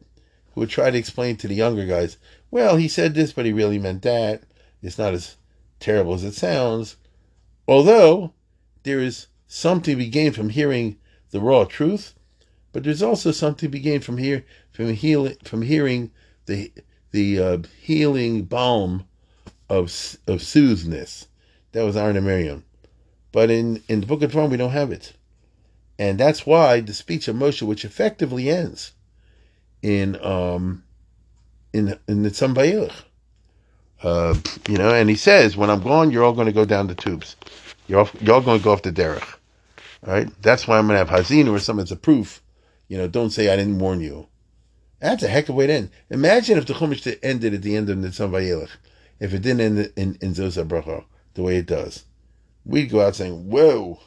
who 0.54 0.62
would 0.62 0.70
try 0.70 0.92
to 0.92 0.98
explain 0.98 1.36
to 1.38 1.50
the 1.50 1.56
younger 1.56 1.86
guys, 1.86 2.18
well, 2.56 2.78
he 2.78 2.88
said 2.88 3.16
this, 3.16 3.34
but 3.34 3.46
he 3.46 3.52
really 3.52 3.78
meant 3.78 4.02
that. 4.04 4.44
It's 4.82 4.98
not 4.98 5.14
as 5.14 5.36
terrible 5.82 6.14
as 6.14 6.24
it 6.24 6.36
sounds. 6.36 6.96
Although 7.68 8.32
there 8.84 9.02
is 9.02 9.28
something 9.46 9.92
to 9.92 9.98
be 9.98 10.08
gained 10.08 10.36
from 10.36 10.48
hearing 10.48 10.96
the 11.32 11.42
raw 11.42 11.66
truth, 11.66 12.14
but 12.72 12.86
there's 12.86 13.02
also 13.02 13.34
something 13.34 13.68
to 13.68 13.68
be 13.68 13.82
gained 13.82 14.06
from 14.06 14.16
from 14.72 14.94
healing 14.94 15.36
from 15.44 15.64
hearing 15.64 16.12
the 16.46 16.72
the 17.12 17.38
uh, 17.38 17.58
healing 17.82 18.46
balm 18.46 19.06
of 19.70 20.16
of 20.26 20.42
soothness. 20.42 21.28
That 21.74 21.84
was 21.84 21.98
Aaron 21.98 22.16
and 22.16 22.26
Miriam. 22.26 22.64
But 23.34 23.52
in, 23.52 23.84
in 23.90 24.00
the 24.00 24.08
book 24.08 24.22
of 24.22 24.32
Dvarim, 24.32 24.50
we 24.52 24.56
don't 24.56 24.72
have 24.72 24.94
it. 24.94 25.12
And 26.00 26.18
that's 26.18 26.46
why 26.46 26.80
the 26.80 26.94
speech 26.94 27.28
of 27.28 27.36
Moshe, 27.36 27.64
which 27.64 27.84
effectively 27.84 28.50
ends 28.50 28.94
in 29.82 30.16
um, 30.24 30.85
in 31.76 32.00
in 32.08 32.24
the 32.24 32.30
Tzam 32.30 32.54
uh, 34.04 34.36
you 34.70 34.78
know, 34.78 34.94
and 34.94 35.10
he 35.10 35.16
says, 35.16 35.58
when 35.58 35.70
I'm 35.70 35.82
gone, 35.82 36.12
you're 36.12 36.24
all 36.24 36.34
going 36.34 36.48
to 36.48 36.54
go 36.54 36.66
down 36.66 36.88
the 36.88 36.96
tubes. 36.96 37.36
You're 37.88 38.02
all, 38.02 38.10
you're 38.20 38.36
all 38.36 38.42
going 38.42 38.60
to 38.60 38.64
go 38.64 38.72
off 38.72 38.84
the 38.84 38.92
derech. 38.92 39.36
All 40.06 40.14
right? 40.14 40.30
That's 40.42 40.68
why 40.68 40.78
I'm 40.78 40.88
going 40.88 41.00
to 41.00 41.12
have 41.12 41.26
Haazinu 41.26 41.52
or 41.52 41.60
something 41.60 41.84
as 41.84 41.92
a 41.92 41.96
proof. 41.96 42.42
You 42.88 42.98
know, 42.98 43.08
don't 43.08 43.32
say 43.32 43.52
I 43.52 43.56
didn't 43.56 43.80
warn 43.80 44.02
you. 44.02 44.28
That's 45.00 45.24
a 45.24 45.28
heck 45.28 45.46
of 45.46 45.56
a 45.56 45.58
way 45.58 45.68
to 45.68 45.74
end. 45.74 45.92
Imagine 46.10 46.58
if 46.58 46.68
the 46.68 46.74
Chumash 46.74 47.18
ended 47.24 47.54
at 47.54 47.62
the 47.64 47.76
end 47.76 47.90
of 47.90 47.98
Nitzan 47.98 48.30
Vayelech. 48.30 48.70
If 49.20 49.34
it 49.34 49.42
didn't 49.42 49.62
end 49.62 49.92
in, 49.96 50.18
in 50.22 50.34
Zos 50.34 50.64
HaBracha 50.64 51.04
the 51.34 51.44
way 51.44 51.58
it 51.58 51.66
does. 51.66 52.06
We'd 52.64 52.92
go 52.92 53.02
out 53.02 53.16
saying, 53.16 53.50
whoa. 53.50 54.00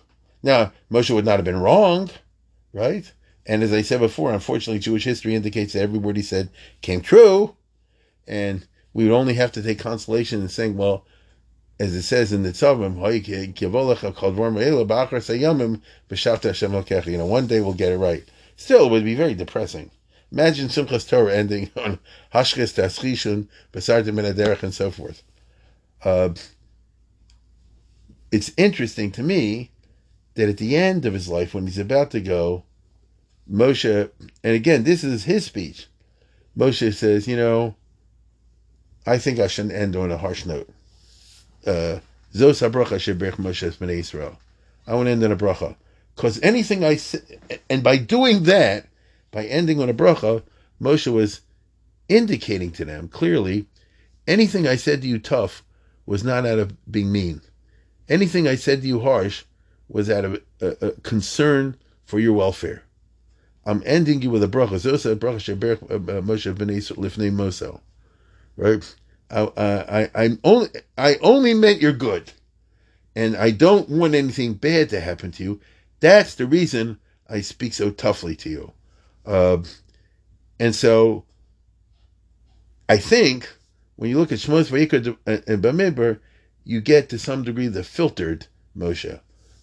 Now, 0.42 0.72
Moshe 0.90 1.14
would 1.14 1.24
not 1.24 1.36
have 1.36 1.44
been 1.44 1.60
wrong, 1.60 2.10
right? 2.72 3.10
And 3.46 3.62
as 3.62 3.72
I 3.72 3.82
said 3.82 4.00
before, 4.00 4.32
unfortunately, 4.32 4.78
Jewish 4.78 5.04
history 5.04 5.34
indicates 5.34 5.72
that 5.72 5.82
every 5.82 5.98
word 5.98 6.16
he 6.16 6.22
said 6.22 6.50
came 6.82 7.00
true. 7.00 7.56
And 8.28 8.66
we 8.92 9.04
would 9.04 9.14
only 9.14 9.34
have 9.34 9.52
to 9.52 9.62
take 9.62 9.78
consolation 9.78 10.40
in 10.40 10.48
saying, 10.48 10.76
well, 10.76 11.04
as 11.80 11.94
it 11.94 12.02
says 12.02 12.32
in 12.32 12.42
the 12.42 12.50
Tzavim, 12.50 12.96
you 17.06 17.18
know, 17.18 17.26
one 17.26 17.46
day 17.46 17.60
we'll 17.60 17.72
get 17.72 17.92
it 17.92 17.98
right. 17.98 18.24
Still, 18.56 18.86
it 18.86 18.90
would 18.90 19.04
be 19.04 19.14
very 19.14 19.34
depressing. 19.34 19.90
Imagine 20.30 20.68
Simchas 20.68 21.08
Torah 21.08 21.34
ending 21.34 21.70
on 21.76 21.98
Hashkes 22.34 22.74
Taschishun, 22.74 23.48
Besartim 23.72 24.14
Menaderech, 24.14 24.62
and 24.62 24.74
so 24.74 24.90
forth. 24.90 25.22
Uh, 26.04 26.30
it's 28.30 28.52
interesting 28.56 29.10
to 29.12 29.22
me 29.22 29.70
that 30.34 30.48
at 30.48 30.58
the 30.58 30.76
end 30.76 31.06
of 31.06 31.14
his 31.14 31.28
life, 31.28 31.54
when 31.54 31.66
he's 31.66 31.78
about 31.78 32.10
to 32.10 32.20
go, 32.20 32.64
Moshe, 33.50 34.10
and 34.44 34.54
again, 34.54 34.84
this 34.84 35.02
is 35.02 35.24
his 35.24 35.46
speech. 35.46 35.88
Moshe 36.56 36.94
says, 36.94 37.26
you 37.26 37.36
know, 37.36 37.74
I 39.08 39.16
think 39.16 39.38
I 39.38 39.46
shouldn't 39.46 39.74
end 39.74 39.96
on 39.96 40.10
a 40.10 40.18
harsh 40.18 40.44
note. 40.44 40.68
Uh, 41.66 42.00
Zos 42.34 42.60
habracha 42.60 42.98
Moshe 43.36 43.72
b'nei 43.78 43.98
Israel. 44.00 44.38
I 44.86 44.94
want 44.94 45.06
to 45.06 45.12
end 45.12 45.24
on 45.24 45.32
a 45.32 45.36
bracha. 45.36 45.76
Because 46.14 46.38
anything 46.42 46.84
I 46.84 46.98
and 47.70 47.82
by 47.82 47.96
doing 47.96 48.42
that, 48.42 48.86
by 49.30 49.46
ending 49.46 49.80
on 49.80 49.88
a 49.88 49.94
bracha, 49.94 50.42
Moshe 50.80 51.10
was 51.10 51.40
indicating 52.08 52.70
to 52.72 52.84
them 52.84 53.08
clearly, 53.08 53.66
anything 54.26 54.66
I 54.66 54.76
said 54.76 55.00
to 55.00 55.08
you 55.08 55.18
tough 55.18 55.62
was 56.04 56.22
not 56.22 56.44
out 56.44 56.58
of 56.58 56.76
being 56.90 57.10
mean. 57.10 57.40
Anything 58.10 58.46
I 58.46 58.56
said 58.56 58.82
to 58.82 58.88
you 58.88 59.00
harsh 59.00 59.44
was 59.88 60.10
out 60.10 60.26
of 60.26 60.42
a, 60.60 60.86
a 60.86 60.90
concern 61.00 61.76
for 62.04 62.18
your 62.18 62.34
welfare. 62.34 62.82
I'm 63.64 63.82
ending 63.86 64.20
you 64.20 64.30
with 64.30 64.42
a 64.42 64.48
bracha. 64.48 64.74
Uh, 64.74 65.14
Moshe 65.16 66.54
b'nei 66.54 66.92
lifnei. 66.92 67.80
Right? 68.58 68.96
I, 69.30 69.40
I, 69.56 70.10
I'm 70.14 70.40
only, 70.42 70.68
I 70.96 71.16
only 71.22 71.54
meant 71.54 71.80
you're 71.80 71.92
good, 71.92 72.32
and 73.14 73.36
I 73.36 73.52
don't 73.52 73.88
want 73.88 74.14
anything 74.14 74.54
bad 74.54 74.88
to 74.90 75.00
happen 75.00 75.30
to 75.32 75.44
you. 75.44 75.60
That's 76.00 76.34
the 76.34 76.46
reason 76.46 76.98
I 77.30 77.40
speak 77.40 77.72
so 77.72 77.90
toughly 77.90 78.34
to 78.36 78.50
you. 78.50 78.72
Uh, 79.24 79.58
and 80.58 80.74
so, 80.74 81.24
I 82.88 82.96
think 82.96 83.48
when 83.96 84.10
you 84.10 84.18
look 84.18 84.32
at 84.32 84.38
Shmos 84.38 84.70
Vayikra 84.70 85.16
and 85.26 85.62
Bamidbar, 85.62 86.18
you 86.64 86.80
get 86.80 87.08
to 87.10 87.18
some 87.18 87.44
degree 87.44 87.68
the 87.68 87.84
filtered 87.84 88.46
Moshe. 88.76 89.20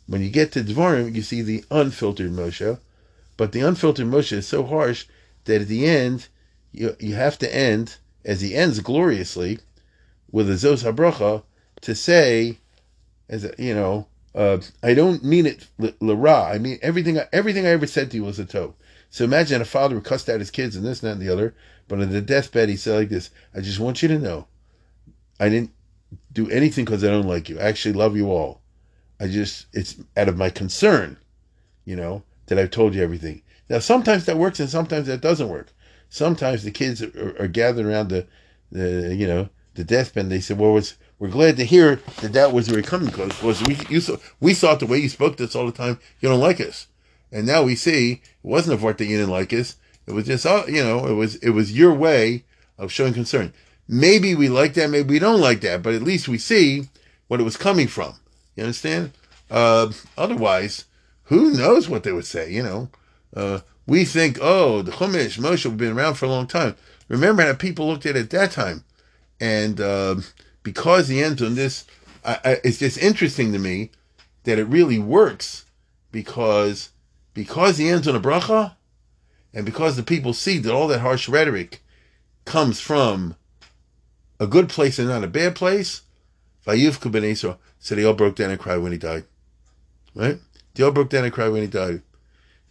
When 0.08 0.22
you 0.22 0.30
get 0.30 0.52
to 0.54 0.64
Dvarim, 0.64 1.14
you 1.16 1.22
see 1.22 1.42
the 1.42 1.66
unfiltered 1.70 2.32
Moshe. 2.32 2.80
But 3.36 3.52
the 3.52 3.62
unfiltered 3.62 4.08
Moshe 4.08 4.32
is 4.32 4.48
so 4.48 4.64
harsh 4.64 5.06
that 5.46 5.62
at 5.62 5.68
the 5.68 5.86
end, 5.86 6.30
you, 6.72 6.96
you 7.00 7.16
have 7.16 7.38
to 7.40 7.54
end, 7.54 7.98
as 8.26 8.42
he 8.42 8.56
ends 8.56 8.80
gloriously, 8.80 9.60
with 10.32 10.50
a 10.50 10.54
Zos 10.54 10.84
HaBracha, 10.84 11.44
to 11.82 11.96
say, 11.96 12.58
as 13.30 13.50
you 13.58 13.74
know, 13.74 14.08
uh, 14.34 14.60
I 14.84 14.94
don't 14.94 15.24
mean 15.24 15.46
it 15.46 15.68
l'ra. 16.02 16.44
I 16.44 16.58
mean 16.58 16.78
everything. 16.82 17.20
Everything 17.32 17.66
I 17.66 17.70
ever 17.70 17.88
said 17.88 18.12
to 18.12 18.18
you 18.18 18.26
was 18.26 18.40
a 18.40 18.46
toe. 18.46 18.74
So 19.10 19.24
imagine 19.24 19.62
a 19.62 19.66
father 19.66 19.96
who 19.96 20.02
cussed 20.02 20.28
out 20.28 20.40
his 20.40 20.52
kids 20.52 20.76
and 20.76 20.86
this, 20.86 21.02
and 21.02 21.10
that, 21.10 21.14
and 21.14 21.22
the 21.22 21.32
other. 21.32 21.56
But 21.88 22.02
on 22.02 22.10
the 22.10 22.22
deathbed, 22.22 22.68
he 22.68 22.76
said 22.76 22.98
like 22.98 23.10
this: 23.10 23.30
"I 23.56 23.62
just 23.62 23.80
want 23.80 24.02
you 24.02 24.10
to 24.10 24.20
know, 24.20 24.48
I 25.40 25.50
didn't 25.50 25.72
do 26.32 26.50
anything 26.50 26.86
because 26.86 27.04
I 27.04 27.08
don't 27.08 27.28
like 27.28 27.50
you. 27.50 27.60
I 27.60 27.64
actually 27.64 27.94
love 27.94 28.16
you 28.16 28.32
all. 28.32 28.62
I 29.20 29.28
just 29.28 29.68
it's 29.74 29.96
out 30.18 30.30
of 30.30 30.38
my 30.38 30.50
concern, 30.50 31.18
you 31.86 31.96
know, 31.96 32.24
that 32.48 32.60
I've 32.60 32.72
told 32.72 32.96
you 32.96 33.04
everything. 33.04 33.42
Now 33.70 33.80
sometimes 33.80 34.26
that 34.26 34.38
works 34.38 34.60
and 34.60 34.70
sometimes 34.70 35.08
that 35.08 35.22
doesn't 35.22 35.50
work. 35.50 35.72
Sometimes 36.16 36.64
the 36.64 36.72
kids 36.72 37.04
are, 37.04 37.36
are 37.38 37.50
gathered 37.50 37.86
around 37.86 38.08
the, 38.08 38.26
the 38.72 39.14
you 39.14 39.28
know 39.28 39.50
the 39.74 39.84
deathbed. 39.84 40.30
They 40.30 40.40
said, 40.40 40.58
"Well, 40.58 40.78
it's, 40.78 40.96
we're 41.20 41.28
glad 41.28 41.58
to 41.58 41.66
hear 41.66 41.98
that 42.22 42.32
that 42.32 42.54
was 42.54 42.70
where 42.70 42.78
you're 42.78 42.88
coming 42.88 43.10
because 43.10 43.44
was 43.44 43.62
we 43.64 43.78
you 43.90 44.00
saw, 44.00 44.16
we 44.40 44.54
thought 44.54 44.80
the 44.80 44.86
way 44.86 44.98
you 44.98 45.10
spoke 45.10 45.36
to 45.36 45.44
us 45.44 45.56
all 45.56 45.66
the 45.66 45.74
time, 45.74 46.00
you 46.22 46.30
don't 46.30 46.40
like 46.40 46.62
us, 46.62 46.88
and 47.34 47.46
now 47.46 47.64
we 47.64 47.76
see 47.76 48.14
it 48.14 48.22
wasn't 48.44 48.78
a 48.78 48.82
fault 48.82 48.98
that 49.00 49.08
you 49.08 49.18
didn't 49.18 49.30
like 49.32 49.52
us. 49.52 49.76
It 50.08 50.14
was 50.14 50.26
just, 50.26 50.46
oh, 50.46 50.66
you 50.68 50.82
know, 50.82 51.06
it 51.06 51.16
was 51.16 51.36
it 51.38 51.50
was 51.50 51.78
your 51.78 51.94
way 51.94 52.46
of 52.78 52.94
showing 52.94 53.14
concern. 53.14 53.52
Maybe 53.86 54.36
we 54.36 54.48
like 54.48 54.74
that, 54.76 54.90
maybe 54.90 55.16
we 55.16 55.20
don't 55.20 55.42
like 55.42 55.60
that, 55.62 55.84
but 55.84 55.96
at 55.96 56.02
least 56.02 56.30
we 56.30 56.38
see 56.38 56.88
what 57.28 57.42
it 57.42 57.44
was 57.44 57.58
coming 57.58 57.88
from. 57.88 58.14
You 58.56 58.64
understand? 58.64 59.12
Uh, 59.52 59.92
otherwise, 60.18 60.86
who 61.24 61.52
knows 61.52 61.90
what 61.90 62.04
they 62.04 62.14
would 62.14 62.26
say? 62.26 62.54
You 62.54 62.64
know, 62.64 62.90
uh, 63.36 63.60
we 63.88 64.06
think, 64.06 64.38
oh, 64.42 64.82
the 64.82 64.92
Chumash 64.92 65.38
Moshe 65.40 65.64
have 65.64 65.78
been 65.78 65.98
around 65.98 66.16
for 66.16 66.26
a 66.26 66.30
long 66.30 66.48
time. 66.48 66.76
Remember 67.08 67.44
how 67.44 67.54
people 67.54 67.88
looked 67.88 68.06
at 68.06 68.16
it 68.16 68.22
at 68.22 68.30
that 68.32 68.52
time, 68.52 68.84
and 69.40 69.80
uh, 69.80 70.16
because 70.64 71.08
he 71.08 71.22
ends 71.22 71.42
on 71.42 71.56
this, 71.56 71.86
I, 72.24 72.40
I, 72.44 72.52
it's 72.64 72.80
just 72.80 72.98
interesting 72.98 73.54
to 73.54 73.60
me 73.60 73.92
that 74.44 74.58
it 74.58 74.66
really 74.66 75.00
works 75.00 75.66
because 76.12 76.90
because 77.34 77.78
he 77.78 77.90
ends 77.90 78.08
on 78.08 78.16
a 78.16 78.20
bracha, 78.20 78.76
and 79.54 79.66
because 79.66 79.96
the 79.96 80.04
people 80.04 80.34
see 80.34 80.58
that 80.58 80.74
all 80.74 80.88
that 80.88 81.02
harsh 81.02 81.30
rhetoric 81.30 81.84
comes 82.46 82.80
from 82.80 83.36
a 84.40 84.48
good 84.48 84.70
place 84.70 84.98
and 85.00 85.10
not 85.10 85.24
a 85.24 85.28
bad 85.28 85.56
place. 85.56 86.02
Vayivka 86.66 87.12
ben 87.12 87.24
Esau. 87.24 87.56
They 87.88 88.04
all 88.04 88.14
broke 88.14 88.36
down 88.36 88.50
and 88.50 88.60
cried 88.60 88.78
when 88.78 88.92
he 88.92 88.98
died. 88.98 89.26
Right? 90.16 90.40
They 90.74 90.84
all 90.84 90.92
broke 90.92 91.10
down 91.10 91.24
and 91.24 91.34
cried 91.34 91.50
when 91.50 91.62
he 91.62 91.68
died. 91.68 92.02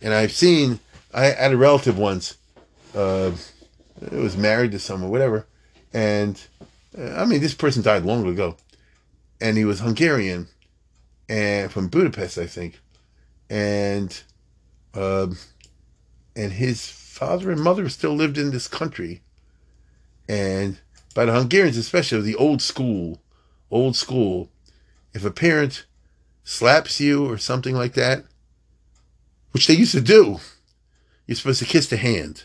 And 0.00 0.12
I've 0.12 0.33
seen, 0.33 0.81
I 1.14 1.27
had 1.27 1.53
a 1.53 1.57
relative 1.57 1.96
once, 1.96 2.37
uh, 2.94 3.31
it 4.03 4.12
was 4.12 4.37
married 4.37 4.72
to 4.72 4.81
someone, 4.81 5.11
whatever. 5.11 5.46
And 5.92 6.40
uh, 6.98 7.14
I 7.14 7.24
mean, 7.24 7.40
this 7.40 7.55
person 7.55 7.83
died 7.83 8.05
long 8.05 8.27
ago. 8.27 8.57
And 9.40 9.57
he 9.57 9.64
was 9.64 9.81
Hungarian 9.81 10.48
and 11.29 11.70
from 11.70 11.88
Budapest, 11.88 12.37
I 12.37 12.46
think. 12.46 12.81
And, 13.48 14.20
uh, 14.92 15.29
and 16.35 16.53
his 16.53 16.88
father 16.88 17.53
and 17.53 17.61
mother 17.61 17.88
still 17.88 18.14
lived 18.14 18.37
in 18.37 18.50
this 18.50 18.66
country. 18.66 19.22
And 20.29 20.79
by 21.14 21.27
the 21.27 21.33
Hungarians, 21.33 21.77
especially 21.77 22.22
the 22.22 22.35
old 22.35 22.61
school, 22.61 23.22
old 23.70 23.94
school, 23.94 24.50
if 25.12 25.24
a 25.24 25.31
parent 25.31 25.87
slaps 26.42 27.00
you 27.00 27.31
or 27.31 27.38
something 27.38 27.77
like 27.77 27.94
that, 27.94 28.24
which 29.53 29.68
they 29.68 29.74
used 29.74 29.92
to 29.92 30.00
do, 30.00 30.40
you're 31.26 31.37
supposed 31.37 31.60
to 31.60 31.66
kiss 31.66 31.88
the 31.88 31.96
hand, 31.96 32.44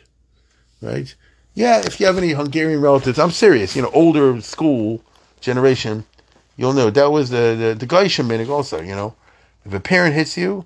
right? 0.82 1.14
Yeah, 1.56 1.82
if 1.86 2.00
you 2.00 2.06
have 2.06 2.18
any 2.18 2.32
Hungarian 2.32 2.82
relatives, 2.82 3.20
I'm 3.20 3.32
serious, 3.32 3.76
you 3.76 3.82
know, 3.82 3.92
older 3.94 4.40
school 4.42 5.04
generation, 5.42 6.06
you'll 6.58 6.74
know 6.74 6.90
that 6.90 7.12
was 7.12 7.30
the 7.30 7.56
the, 7.60 7.76
the 7.78 7.86
Geisha 7.86 8.24
minig 8.24 8.50
also, 8.50 8.82
you 8.82 8.96
know. 8.96 9.16
If 9.66 9.74
a 9.74 9.80
parent 9.80 10.16
hits 10.16 10.38
you, 10.38 10.66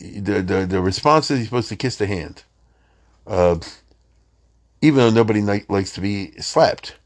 the 0.00 0.42
the, 0.42 0.66
the 0.66 0.80
response 0.80 1.30
is 1.30 1.38
you're 1.40 1.46
supposed 1.46 1.68
to 1.70 1.76
kiss 1.76 1.96
the 1.96 2.06
hand. 2.06 2.44
Uh, 3.26 3.58
even 4.82 4.98
though 4.98 5.10
nobody 5.10 5.40
likes 5.68 5.92
to 5.94 6.00
be 6.00 6.32
slapped. 6.40 6.96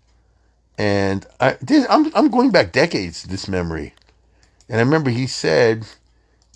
And 0.79 1.27
I, 1.41 1.57
this, 1.63 1.87
I'm 1.89 2.15
I'm 2.15 2.29
going 2.29 2.51
back 2.51 2.73
decades. 2.73 3.25
This 3.25 3.49
memory, 3.49 3.95
and 4.69 4.79
I 4.81 4.85
remember 4.85 5.11
he 5.11 5.27
said 5.27 5.87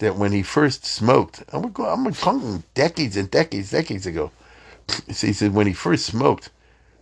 that 0.01 0.17
when 0.17 0.33
he 0.33 0.43
first 0.43 0.85
smoked, 0.85 1.45
I'm 1.53 1.73
talking 2.15 2.65
decades 2.75 3.17
and 3.17 3.31
decades, 3.31 3.71
decades 3.71 4.07
ago. 4.07 4.33
So 5.13 5.29
he 5.29 5.33
said 5.33 5.55
when 5.55 5.69
he 5.69 5.73
first 5.73 6.07
smoked, 6.07 6.51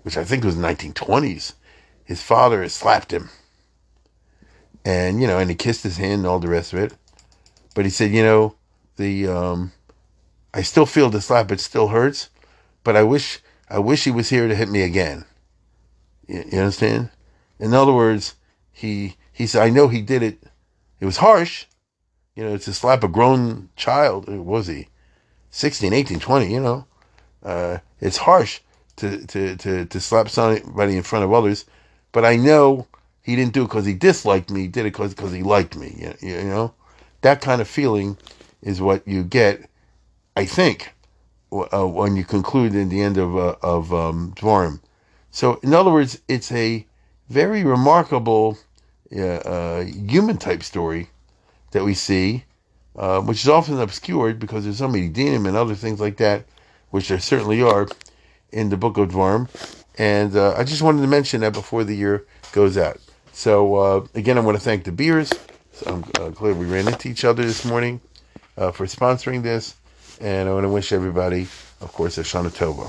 which 0.03 0.19
I 0.19 0.25
think 0.25 0.45
was 0.45 0.57
1920s, 0.57 1.55
his 2.05 2.23
father 2.23 2.69
slapped 2.69 3.13
him, 3.13 3.31
and 4.85 5.21
you 5.21 5.27
know, 5.27 5.39
and 5.39 5.51
he 5.51 5.57
kissed 5.57 5.85
his 5.85 5.97
hand 5.97 6.21
and 6.21 6.27
all 6.27 6.39
the 6.41 6.49
rest 6.49 6.73
of 6.75 6.81
it. 6.81 6.95
But 7.75 7.87
he 7.87 7.91
said, 7.91 8.13
you 8.13 8.23
know, 8.23 8.57
the 8.97 9.29
um, 9.29 9.73
I 10.55 10.63
still 10.63 10.87
feel 10.87 11.11
the 11.11 11.21
slap; 11.21 11.53
it 11.53 11.61
still 11.61 11.89
hurts, 11.89 12.31
but 12.85 12.97
I 12.97 13.03
wish 13.05 13.41
I 13.71 13.79
wish 13.79 14.05
he 14.05 14.11
was 14.11 14.31
here 14.31 14.49
to 14.49 14.55
hit 14.55 14.69
me 14.71 14.83
again. 14.83 15.25
You, 16.27 16.45
you 16.53 16.59
understand? 16.59 17.11
In 17.59 17.75
other 17.75 17.93
words, 17.93 18.35
he 18.73 19.17
he 19.33 19.47
said, 19.47 19.63
I 19.63 19.71
know 19.71 19.89
he 19.89 20.03
did 20.03 20.23
it. 20.23 20.43
It 21.01 21.07
was 21.07 21.19
harsh. 21.19 21.67
You 22.39 22.45
know, 22.45 22.57
to 22.57 22.73
slap 22.73 23.03
a 23.03 23.09
grown 23.09 23.69
child. 23.75 24.29
Was 24.29 24.69
he 24.69 24.87
16, 25.51 25.93
18, 25.93 26.21
20, 26.21 26.53
you 26.53 26.61
know. 26.61 26.87
Uh, 27.43 27.79
it's 28.01 28.17
harsh 28.17 28.61
to, 28.95 29.27
to, 29.27 29.57
to, 29.57 29.85
to 29.87 30.01
slap 30.01 30.29
somebody 30.29 30.97
in 30.97 31.03
front 31.03 31.25
of 31.25 31.33
others. 31.33 31.65
But 32.13 32.25
I 32.25 32.37
know 32.37 32.87
he 33.23 33.35
didn't 33.35 33.55
do 33.55 33.63
it 33.63 33.65
because 33.65 33.87
he 33.87 33.93
disliked 33.93 34.53
me. 34.53 34.61
He 34.61 34.69
did 34.69 34.87
it 34.87 34.97
because 34.97 35.33
he 35.33 35.43
liked 35.43 35.77
me. 35.77 36.15
You, 36.23 36.45
know? 36.45 36.75
That 37.23 37.41
kind 37.41 37.61
of 37.61 37.67
feeling 37.67 38.17
is 38.63 38.81
what 38.81 39.03
you 39.05 39.25
get, 39.25 39.69
I 40.37 40.45
think, 40.45 40.95
uh, 41.51 41.89
when 41.89 42.15
you 42.15 42.23
conclude 42.23 42.73
in 42.73 42.89
the 42.89 43.03
end 43.03 43.19
of 43.19 43.37
uh, 43.37 43.57
of 43.65 43.93
um. 43.93 44.81
So, 45.33 45.55
in 45.65 45.75
other 45.75 45.91
words, 45.91 46.21
it's 46.29 46.53
a 46.53 46.87
very 47.29 47.65
remarkable 47.65 48.59
uh, 49.13 49.23
uh, 49.23 49.85
human 49.85 50.37
type 50.37 50.63
story 50.63 51.09
that 51.73 51.85
we 51.85 51.95
see, 51.95 52.45
uh, 52.97 53.21
which 53.21 53.43
is 53.43 53.49
often 53.49 53.81
obscured 53.81 54.39
because 54.39 54.65
there's 54.65 54.79
so 54.79 54.89
many 54.89 55.09
dinim 55.11 55.47
and 55.47 55.57
other 55.57 55.75
things 55.75 56.01
like 56.01 56.17
that, 56.19 56.45
which 56.91 57.09
there 57.09 57.19
certainly 57.21 57.63
are 57.63 57.89
in 58.53 58.71
the 58.71 58.77
book 58.77 58.97
of 58.99 59.11
Dvarim. 59.11 59.49
And 59.99 60.37
uh, 60.37 60.55
I 60.57 60.65
just 60.65 60.83
wanted 60.83 61.03
to 61.03 61.09
mention 61.09 61.41
that 61.43 61.53
before 61.53 61.85
the 61.85 61.95
year 61.95 62.27
goes 62.53 62.79
out. 62.79 62.99
So 63.33 63.75
uh, 63.77 64.07
again, 64.15 64.39
I 64.39 64.41
want 64.41 64.57
to 64.57 64.63
thank 64.63 64.85
the 64.85 64.93
beers. 64.93 65.31
So 65.73 65.87
I'm 65.93 66.05
uh, 66.21 66.31
glad 66.31 66.57
we 66.59 66.67
ran 66.67 66.89
into 66.89 67.09
each 67.09 67.25
other 67.25 67.45
this 67.45 67.65
morning 67.65 68.01
uh, 68.57 68.73
for 68.73 68.87
sponsoring 68.87 69.43
this, 69.43 69.77
and 70.21 70.49
I 70.49 70.53
want 70.53 70.65
to 70.65 70.71
wish 70.71 70.93
everybody, 70.93 71.43
of 71.81 71.93
course, 71.93 72.19
a 72.19 72.23
Shana 72.23 72.51
Tova. 72.51 72.87